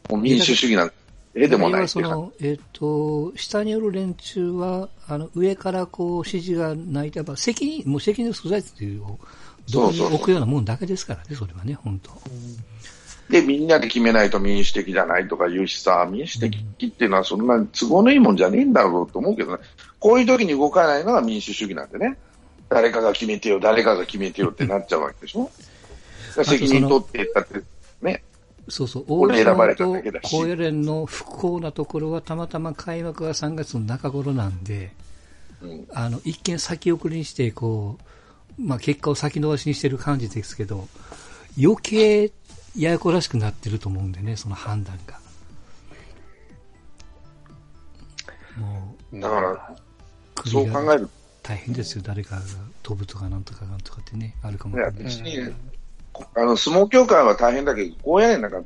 [0.10, 0.92] もう民主主義なん
[1.36, 9.20] えでもないその、えっ、ー、と、下による連中は、あの、上からこう、指示がないと、やっぱ責任、もう責任所在っていうを、
[9.72, 12.12] どこに置くようなもんだけですからね、それはね、本当。
[13.30, 19.64] で、みんなで決めないと民主的じゃないとか言うしさ、民主的っていうのはそんな都合のいいもんじゃねえんだろうと思うけどね。
[20.00, 22.18] こういう時に動かないのが民主主義なんでね。
[22.70, 25.50] 誰かが決めてよ、誰かが決めてよってなっちゃうわけでしょ。
[26.44, 27.64] 責任取ってったって、ね。
[28.70, 34.92] そうそう、大阪と高野連の不幸なところはたまたま開幕が3月の中頃なんで、
[35.62, 37.98] うん、あの、一見先送りにして、こ
[38.58, 40.88] う、まあ結果を先延ばしにしてる感じですけど、
[41.62, 42.32] 余計
[42.78, 45.20] ややこらしくなってると思うんでね、その判断が。
[48.58, 49.76] もう、だから、
[50.46, 51.10] そう考える
[51.42, 52.42] 大変ですよ、誰かが
[52.84, 55.54] 飛ぶとかなんとかなんとかってね、あるかもしれないし。
[56.36, 58.62] あの、相撲協会は大変だけど、高野連なんか、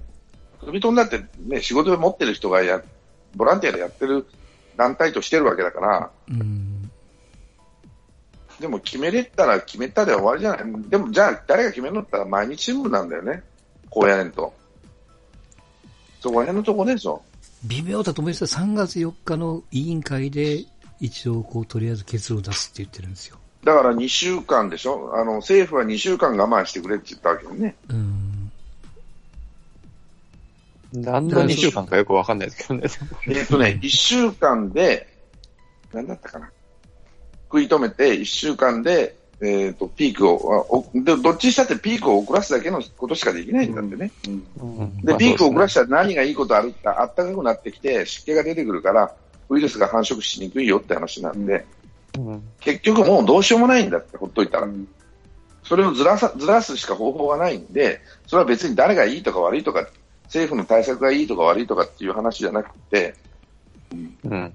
[0.62, 2.82] 飛び飛んだってね、仕事で持ってる人がや、
[3.36, 4.26] ボランティアでやってる
[4.78, 6.92] 団体としてるわけだから、うん、
[8.60, 10.90] でも決めれたら決めたで終わりじゃない。
[10.90, 13.44] でもじゃあ誰が決めるのって言ったら毎日新聞なんだよね。
[13.90, 14.54] 高野連と。
[16.22, 17.22] そこら辺のとこでしょ。
[17.66, 20.66] 微妙だと思います3月4日の委員会で
[21.00, 23.38] 一応こうとりあえず結論を出すって言ってるんですよ。
[23.64, 25.12] だから2週間でしょ？
[25.16, 27.76] あの、政府は2週間我慢してくれって言ったわけよね。
[27.90, 28.52] うん。
[30.94, 32.88] 何の2週間かよくわかんないですけどね。
[33.28, 35.08] えっとね、 1週間で、
[35.94, 36.52] 何だったかな？
[37.46, 44.12] 食い止めて、1週間で、えっ、ー、と、ピークをで、どっちにしたってピークを遅らすだけのことしかできないんだってね。
[44.28, 49.14] うんうん、で、ピークを遅らしたら何がいいことあるって、あったかくなってきて、湿気が出てくるから、
[49.50, 51.66] ウイルスが繁殖しにくいよって話なんで、
[52.60, 54.68] 結局もうどうしようもないんだって、ほっといたら。
[55.64, 59.88] それをずらさずらすしか方法がないんで、それは別に誰がいいとか悪いとか、
[60.26, 63.16] 政府の対策がいいとか悪いとかっていう話じゃなくて、
[63.92, 63.96] う
[64.36, 64.54] ん。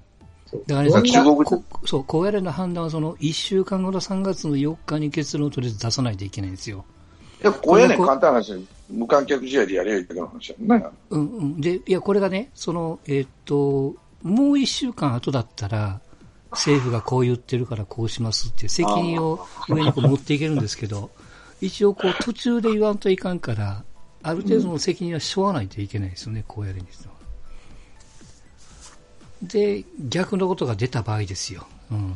[0.67, 6.85] だから、ね、中国そう、高野連の判断はその1週間後の3月の4日に結論をとりあえず出さないといけないんですよ。
[7.41, 10.85] いや、高野連簡単な話無観客試合でやりゃいいだけの話だね。
[11.09, 11.61] うんうん。
[11.61, 16.01] で、いや、これがね、その、えー、っと、もう1週間後だったら、
[16.51, 21.11] 政府がこう言ってるからこうしますっていう責任を上にこう持っていけるんですけど、
[21.61, 23.83] 一応こう途中で言わんといかんから、
[24.23, 27.13] ある程度の責任はしょわないといけないですよね、こうやるにしては。
[29.43, 31.65] で、逆のことが出た場合ですよ。
[31.91, 32.13] うん。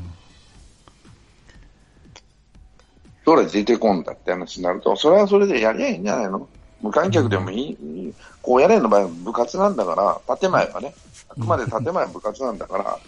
[3.23, 6.49] それ出てこんだって話になると、それはそれでやりゃいいんじゃないの？
[6.81, 10.93] 無観客でもいい、うん、こうやれんの場合は部活なんだから、建前はね、
[11.37, 12.99] あくまで建前は部活なんだから、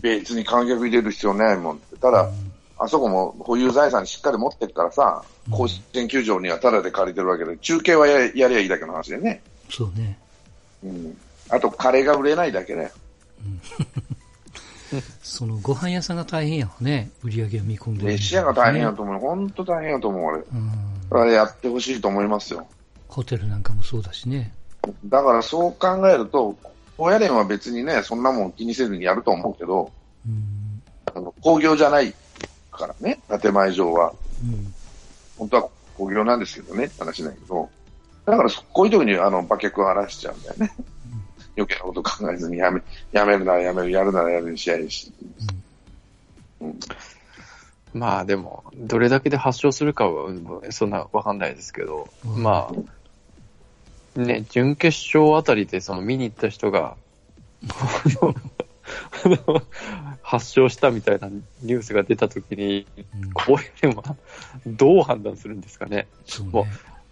[0.00, 1.96] 別に観客入れる必要ないもんって。
[1.96, 2.30] ただ、
[2.78, 9.42] あそこも保有財産しっかり持ってるからさ、甲子園球場にはタダで借りてるわけで、中継はややりゃいいだけの話でね。
[9.70, 10.18] そうね。
[10.84, 11.16] うん。
[11.50, 12.90] あと、カレーが売れないだけで。
[15.22, 18.12] そのご飯屋さんが大変やわね、売り上げを見込んで、ね。
[18.14, 19.18] 飯屋が大変やと思う。
[19.18, 20.38] 本当大変やと思う、俺。
[20.38, 22.66] うん、あれやってほしいと思いますよ。
[23.08, 24.54] ホテルなんかもそうだしね。
[25.06, 26.56] だからそう考えると、
[26.98, 29.90] 親連は別にね、そんなもん気にせずにやると思うけど、
[30.26, 30.82] うん、
[31.14, 32.14] あの工業じゃない
[32.70, 34.12] からね、建前上は。
[34.42, 34.74] うん、
[35.38, 37.68] 本当は工業なんですけどね、話ないけど。
[38.26, 40.72] だからこういう時にあの馬脚を荒らしちゃうんだよね。
[41.56, 42.80] 余計なこと考えずにやめ、
[43.12, 45.12] やめるならやめる、やるならやるにしやいし。
[46.60, 46.78] うん、
[47.92, 50.32] まあでも、どれだけで発症するかは、
[50.70, 52.74] そんなわかんないですけど、うん、まあ、
[54.16, 56.96] ね、準決勝あたりでその見に行った人が、
[60.22, 64.16] 発症したみたいなニュースが出たときに、うん、こういうのは
[64.66, 65.96] どう判断するんですかね。
[65.96, 66.06] ね
[66.50, 66.66] も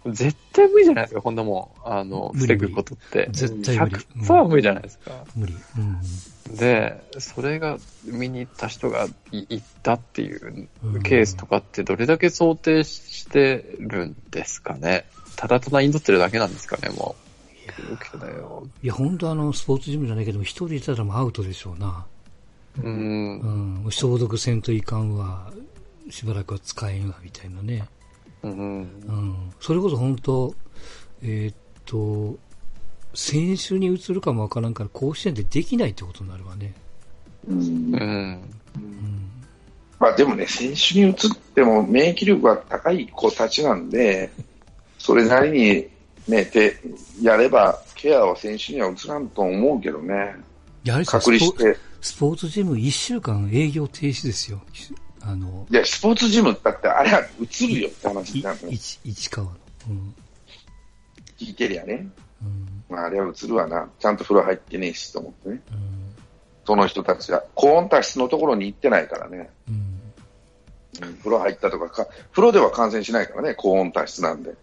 [0.05, 3.29] 絶対無理じゃないですか、こんなもん、あの、防ぐことって。
[3.31, 3.95] 絶対無理。
[3.95, 5.11] 100%無理じゃないですか。
[5.35, 5.55] 無理。
[5.77, 10.67] うん、で、それが見に行った人が行ったっていう
[11.03, 15.05] ケースとかってどれだけ想定してるんですかね。
[15.35, 17.23] ただただ祈ってるだけなんですかね、もう。
[18.83, 22.05] いや、本当あの、スポーツジムじゃないけど、一人いたらもうアウトでしょうな。
[22.81, 23.83] うん。
[23.83, 23.91] うん。
[23.91, 25.51] 消毒せんといかんわ、
[26.09, 27.87] しばらくは使えんわ、みたいなね。
[28.43, 30.53] うん、うん、それこそ本当、
[31.21, 31.55] えー、っ
[31.85, 32.37] と、
[33.13, 36.73] 選手に移るかもわからんから、甲子園でできないってことになるわね。
[37.47, 37.59] うん。
[37.59, 37.61] う
[37.97, 38.41] ん。
[39.99, 41.15] まあでもね、選手に移っ
[41.55, 44.29] ても免疫力が高い子たちなんで、
[45.03, 45.89] それなりに
[46.29, 46.79] ね、で、
[47.21, 50.33] やれば、ケアは選手には移らんと思うけどね。
[50.85, 51.77] やはり隔離して。
[51.99, 54.61] スポーツジム1週間営業停止ですよ。
[55.19, 59.53] あの、いや、スポーツジムだってあれは映るよって話なんだ市市川の。
[59.89, 60.15] うん。
[61.37, 62.07] 聞いてりゃね。
[62.41, 62.83] うん。
[62.95, 63.89] まあ、あれは映るわな。
[63.99, 65.61] ちゃんと風呂入ってねえしと思ってね。
[65.69, 66.15] うん。
[66.65, 69.49] その人たちは、高温多湿のところに行ってないからね。
[69.67, 69.99] うん。
[71.01, 74.53] うん、風呂入ったとかか、風呂では感染しないからね、高温多湿なんで。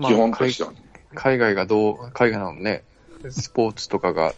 [0.00, 0.76] 基本としては、ね、
[1.14, 2.82] 海外がどう、海外のね、
[3.30, 4.34] スポーツとかが、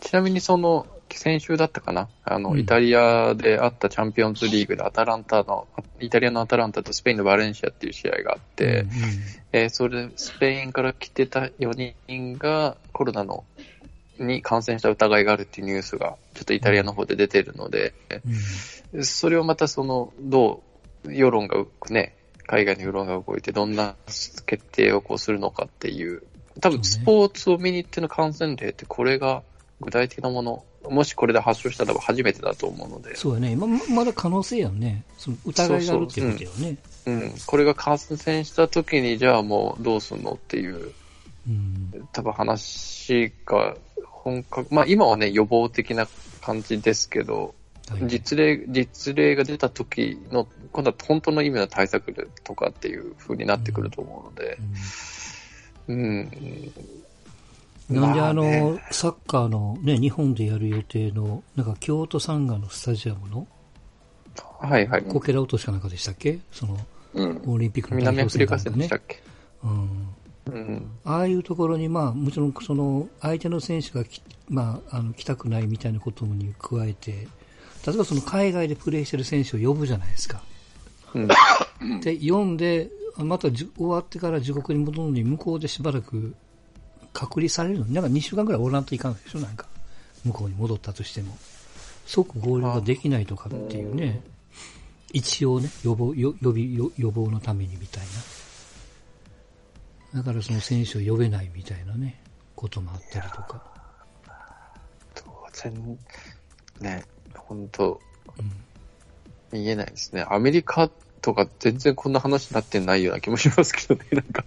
[0.00, 2.08] ちなみにその、先週だったかな？
[2.24, 5.66] あの、うん、イタリアであったチャンピオンズリーグでアタランタの、
[5.98, 8.90] イタリアのアタランタとスペインのバレンシアっていう試合があって、うん、
[9.52, 13.44] えー、それでスペインから来てた4人がコロナの
[14.20, 17.92] に感染した疑いがあるっていうニュースがちょっとイタリアの方で出てるので、
[18.92, 20.62] うん、それをまたその、ど
[21.04, 22.14] う世論がね、
[22.50, 23.94] 海外の世論が動いてどんな
[24.44, 26.24] 決定をこうするのかっていう、
[26.60, 29.44] 多分スポーツを見に行っての感染例ってこれが
[29.80, 33.14] 具体的なものもしこれで発症したら初めてだと思うので。
[33.14, 33.54] そうやね。
[33.54, 35.04] ままだ可能性やんね。
[35.16, 36.76] その疑いがあるっていうことよね
[37.06, 37.34] うん。
[37.46, 40.92] これが感染した時に、じゃあもうどうすんのっていう、
[41.48, 46.08] うん、多分話が本格、まあ今はね、予防的な
[46.40, 47.50] 感じですけど、はい、
[48.06, 54.58] 実例、実例が出た時の、今度は本当の意味の対策とかっていう風になってくると思うので、
[55.88, 56.30] うん、
[57.90, 58.00] うん。
[58.00, 63.48] なんであの、サッカーのね、日本でやる予定の、なんか京都サンガのスタジアムの、
[64.60, 65.02] はいはい。
[65.02, 66.38] こけら落としかなんかでしたっけ？
[66.52, 66.78] その、
[67.14, 68.62] うん、オリンピックの代表戦かね。
[68.76, 69.22] でしたっけ？
[69.64, 70.14] うん。
[70.46, 74.04] うん、ああいうところに、まあ、もちろん、その、相手の選手が
[74.48, 77.28] まあ、あの、来たくないみたいなことに加えて、
[77.86, 80.42] 例えばその海外でプレーしてる選手を呼ぶじゃないですか。
[81.14, 81.26] うん、
[82.00, 86.34] で、読んで、また終わってから自国に戻るのに、向こうでしばらく
[87.12, 87.86] 隔離されるの？
[87.86, 89.66] に、なんか2週間ぐらいおらんといかんでしょ、なんか。
[90.24, 91.36] 向こうに戻ったとしても。
[92.06, 94.20] 即合流ができないとかっていうね。
[95.12, 96.62] 一応ね、予防、予備、
[96.96, 98.04] 予防のためにみたい
[100.12, 100.20] な。
[100.20, 102.20] だからその選手を呼べないみたいなね、
[102.54, 103.62] こともあったりとか。
[105.14, 105.98] 当然、
[106.80, 107.04] ね、
[107.50, 108.00] 本当、
[109.52, 110.24] うん、見えないですね。
[110.30, 110.88] アメリカ
[111.20, 114.08] とか全然こんな話になってないような気もしますけどね。
[114.14, 114.44] なんか、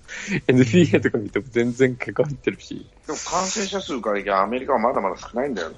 [0.47, 2.87] NBA とか見ても全然結果入ってるし。
[3.05, 5.75] でも感染者数からいや、アメリカはまだまだ少ないんだよね。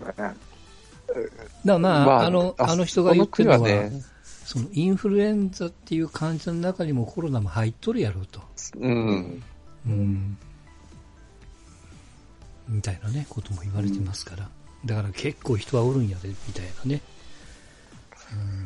[1.65, 3.91] だまあ、まあ、あの、あの人が言ってるのは、ね、
[4.23, 8.41] そのインフルエンザっていう患者の中にもコロナも入っとるやろうと。
[8.79, 9.43] うん。
[9.87, 10.37] うん。
[12.67, 14.49] みたいなね、ことも言われてますから。
[14.83, 17.01] うん、だから結構人はおるんやで、みたいなね。
[18.33, 18.65] うん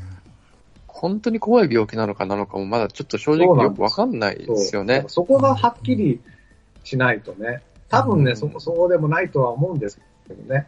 [0.99, 5.05] 本当に怖い病気なのかなのかもまだちょっと正直よくわかんないですよね。
[5.07, 6.20] そこがはっきり
[6.84, 7.62] しないとね。
[7.88, 9.97] 多分ね、うん、そこ、そうでもないとは思うんです
[10.28, 10.68] けどね。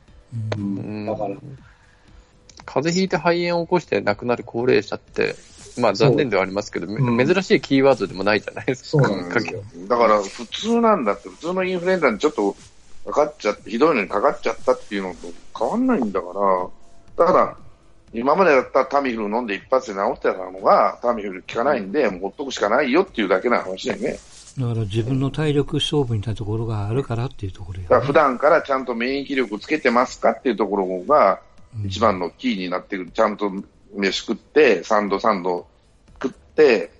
[0.58, 1.36] うん、だから。
[2.66, 5.36] 風邪ひいて肺炎を起こして亡くなる高齢者って、
[5.78, 8.90] まあ残念ではありますけど、珍しいキーワードでもないじゃないですか。
[8.90, 9.62] そうなんですよ。
[9.90, 12.56] だから普通なんだって、普通のインフルエンザにちょっと
[13.06, 15.28] かかっちゃって、ひどいのにかかっちゃったっていうのと
[15.60, 16.28] 変わんないんだか
[17.18, 17.58] ら、ただ、
[18.14, 24.20] 今までだったらタミフル飲んで一発で治ってたのが、タミフル効かないんで、もうほっとくしかないよっていうだけの話だよね。
[24.58, 31.40] だから自分の体力勝負にたところがあるからっていうところや、ね、だ普段からちゃんと免疫力つけてますかっていうところが、
[31.86, 33.12] 一番のキーになってくる。
[33.12, 33.52] ちゃんと
[33.96, 35.68] 飯食って、3度3度
[36.22, 36.92] 食って、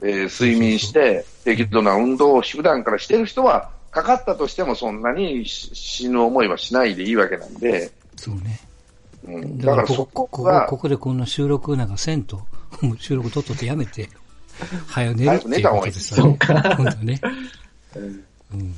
[0.00, 7.90] えー、睡眠して、適度な運動を普段からしてる人は、かかったとしてもそんなに死ぬ思いはしないでいいわけなんで。
[8.16, 8.60] そうね。
[9.26, 12.42] うん、だからそこここここでこんな収録なんかせんと、
[12.98, 14.08] 収録とっとってやめて、
[14.86, 16.38] 早寝るっていうことですよね。
[16.40, 17.20] 本当ね。
[18.52, 18.74] うん。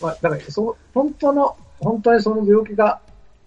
[0.00, 3.00] まあ、だから、そう、本当の、本当にその病気が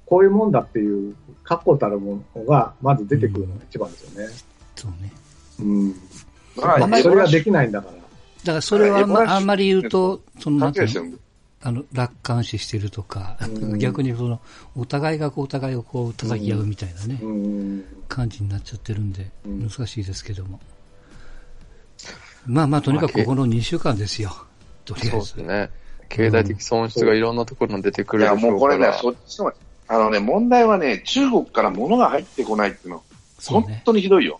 [0.06, 4.34] こういうもんだっていう確固たるものがまず出てくるのが一番ですよね。
[4.76, 5.12] そうね。
[5.60, 5.96] うん。
[6.56, 7.94] まあ、それができないんだから。
[7.94, 11.18] だからそれはあんまあんまり言うと、その、なんていうの？
[11.66, 13.38] あの、楽観視してるとか、
[13.78, 14.42] 逆にその、
[14.76, 17.20] お互いがお互いをこう叩き合うみたいなね、
[18.10, 20.60] 感じになっちゃってるんで、難しいですけども。
[22.46, 24.32] まあまあ、とにかくこの2週間ですよ。
[24.84, 25.12] とりあえず。
[25.12, 25.70] そうですね。
[26.10, 28.50] 経済的損失がいろんなところに出てくるでしょうから。
[28.50, 29.54] いや、もうこれね、そっちの、
[29.88, 33.04] あのね、問題はね、中国から物が入ってこないっていうの、
[33.46, 34.40] 本当にひどいよ。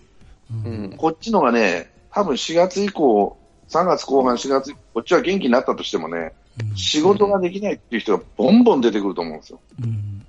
[0.52, 3.38] うん、こっちのがね、多分4月以降、
[3.70, 6.32] 3月後半、4月、こっちは元気になったとしてもね、うん、
[6.76, 9.60] 仕事ができないっていう人がボンボン出てくると思うんですよ。
[9.82, 10.26] うん、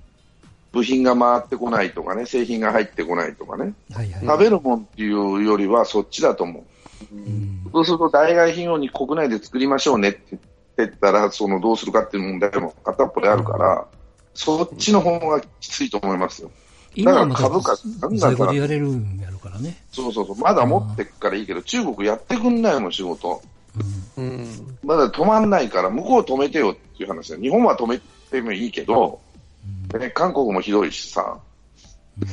[0.71, 6.63] 部品が回ってこないとかね、製品が入ってこないとかね、はいはい、食べるもんっていうよりはそっちだと思う。
[7.13, 10.37] うん、そうすると代替品を国内で作りましょうねって
[10.77, 13.85] 言ってたら、そのどうするかっていう問題も片っぽであるから、
[14.33, 16.51] そっちの方がきついと思いますよ。
[17.03, 19.83] だから株価、ガンガンやれるんやるからね。
[19.91, 20.37] そうそうそう。
[20.37, 23.41] まだ持ってくからいいけど、中国やってくんないもん、仕事。
[24.17, 24.77] うん。
[24.83, 27.37] まだ止まんないから、向こう止めてよっていう話だ。
[27.37, 27.99] 日本は止め
[28.31, 29.19] てもいいけど、
[29.93, 31.39] うん、ね、韓国もひどいしさ。
[32.19, 32.27] うん、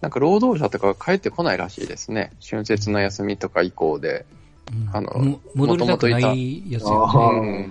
[0.00, 2.32] なんか労働者とか帰ってこないらしいですね。
[2.40, 4.24] 春節の休みとか以降で。
[4.72, 7.70] うん、あの、戻りたくないやつよね。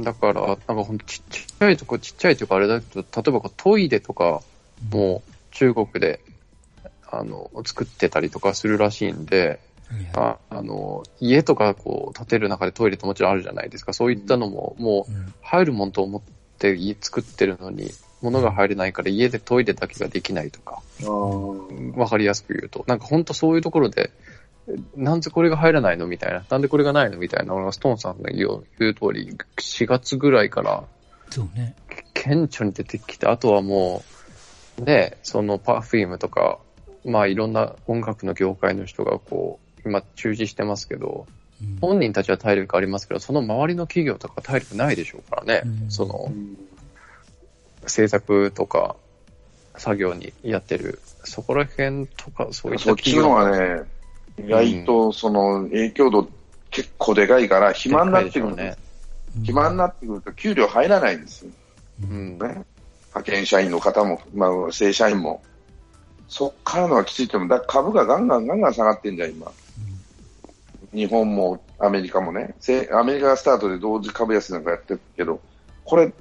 [0.00, 4.42] だから、なんかほんとちっちゃいとこ、ちっちゃいとかあれだけど、例えばトイレとか
[4.90, 6.20] も中国で、
[7.10, 9.60] あの、作ってたりとかするらしいんで、
[10.14, 13.92] ああの、家とかこう建てる中でトイレってもちろんあるじゃないですか。
[13.92, 15.12] そういったのも、もう
[15.42, 16.22] 入るもんと思っ
[16.58, 20.82] て家作ってるのに、物が入れないから家でトイレだけができないとか、
[21.96, 22.84] わかりやすく言うと。
[22.86, 24.10] なんか本当そういうところで、
[24.96, 26.44] なんでこれが入らないのみたいな。
[26.50, 30.84] なんでこれがないのみたいなのが、ストーンさんが言う言う通り、4月ぐらいから、
[31.30, 31.74] そうね。
[32.14, 34.02] 顕著に出てきて、あとはも
[34.78, 36.58] う、ね、そのパフュームとか、
[37.04, 41.26] まあいろんな音楽の業界の人がこう、今中止してますけど、
[41.60, 45.62] うん、本人たちは体力ありますけど、その周りの企業とか体力ないでしょうからね。
[45.64, 46.32] うん、その、
[47.86, 48.96] 制作とか、
[49.76, 53.22] 作業にやってる、そこら辺とか、そういった企業。
[53.22, 53.82] そっちのがね、
[54.38, 56.28] 意外とその影響度
[56.70, 58.76] 結構でかいから、暇になってくるね。
[59.42, 61.50] 暇になってくると給料入らないんですよ。
[62.02, 62.64] うん、ね。
[63.08, 65.42] 派遣社員の方も、まあ、正社員も。
[66.28, 67.48] そっからのはきついと思う。
[67.48, 69.50] だ株がガンガンガンガン下がってんじゃん、今。
[70.92, 72.54] うん、日本もアメリカもね。
[72.92, 75.40] アメリカがスタートで同時株安なんかやってるけど、
[75.84, 76.12] これ、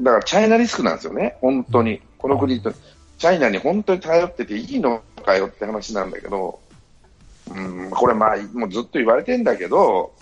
[0.00, 2.00] だからチャイナリスクなんですよね、本当に。
[2.18, 2.72] この国と、
[3.18, 6.60] チャイナに本当に頼ってていいのかよって話なんだけど、
[7.54, 10.12] うん、これまあ、もうずっと言われてんだけど、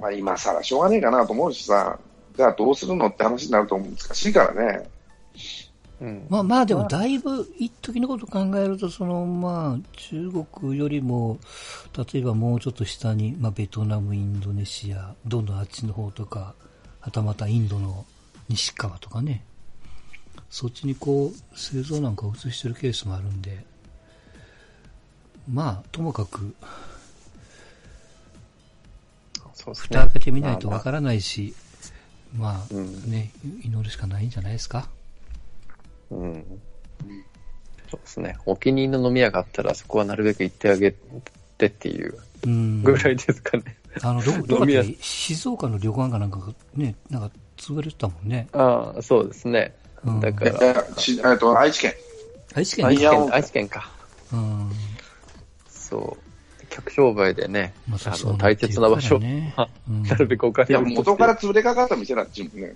[0.00, 1.98] まあ今更しょうがねえかなと思うしさ、
[2.36, 4.88] じゃあどうするのって話になると難しいからね。
[6.04, 11.38] うん、まあまあでもだいぶ一時のことを考えるとそのまあ中国よりも
[12.12, 16.54] 例えばもうちょっと下に、まあ、ベトナム、インドネシアどんどんあっちの方とか
[17.00, 18.04] はたまたインドの
[18.48, 19.44] 西側とかね。
[20.50, 23.64] そっちにこう製造なんかを移してるケースもあるんで
[25.50, 26.54] まあ、ともかく、
[29.52, 31.54] そう蓋開けてみないとわからないし、
[32.36, 33.30] まあ、まあ、ね、
[33.62, 34.88] 祈るしかないんじゃないですか。
[36.10, 36.60] うん。
[37.90, 38.36] そうですね。
[38.46, 40.92] お気に入りの飲み屋があったら、そこはなるべく行ってあげ
[41.58, 42.18] てっていう
[42.82, 43.76] ぐらいですかね。
[44.02, 48.48] あの、ど、 どこだっ静岡の旅館かなんかがね、なんか潰れてたもんね。
[48.52, 49.74] ああ、そうですね。
[50.04, 50.50] うん、だから。
[50.62, 51.94] えっと、愛知県。
[52.54, 53.90] 愛知県愛知県、愛知県か。
[54.32, 54.70] うん。
[55.68, 56.24] そう。
[56.74, 59.54] 客商売でね、まあ、あの大切な場所、ね
[59.88, 62.74] うん、 なるべくお金いや、元から潰れかかった店なんちもね。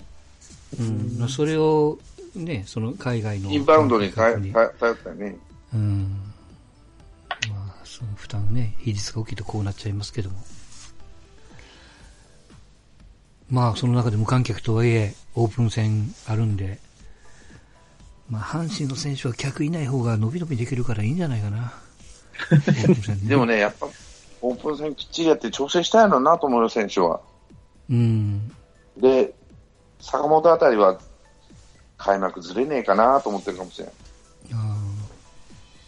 [0.78, 0.82] う
[1.24, 1.98] ん、それを、
[2.44, 3.50] ね、その海外の。
[3.50, 5.36] インバウンドに頼ったよね。
[5.74, 6.32] うん。
[7.50, 10.36] まあ、その負担ね、比率が大きいとこうなっちゃいますけども。
[13.50, 16.78] まあ、その中で無観客とはいえ、オープン戦あるんで、
[18.30, 21.72] まあ、阪神の選手は客いない方が伸び伸びできるからいいんじゃないかな。
[22.50, 23.88] ね、でもね、やっぱ、
[24.42, 27.20] オープン戦きっちりやって調整したいのなと思うよ、選手は。
[27.90, 28.52] うん。
[28.96, 29.34] で、
[30.00, 31.00] 坂本あたりは
[31.98, 33.94] 開幕ずれねえかなと思ってるかもしれない。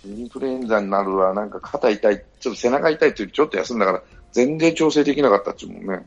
[0.05, 4.03] インフルエンザになるわ、なんか肩痛い、ちょっと背中痛いってちょっと休んだから、
[4.33, 6.05] 全然調整できなかったっちゅうもんね。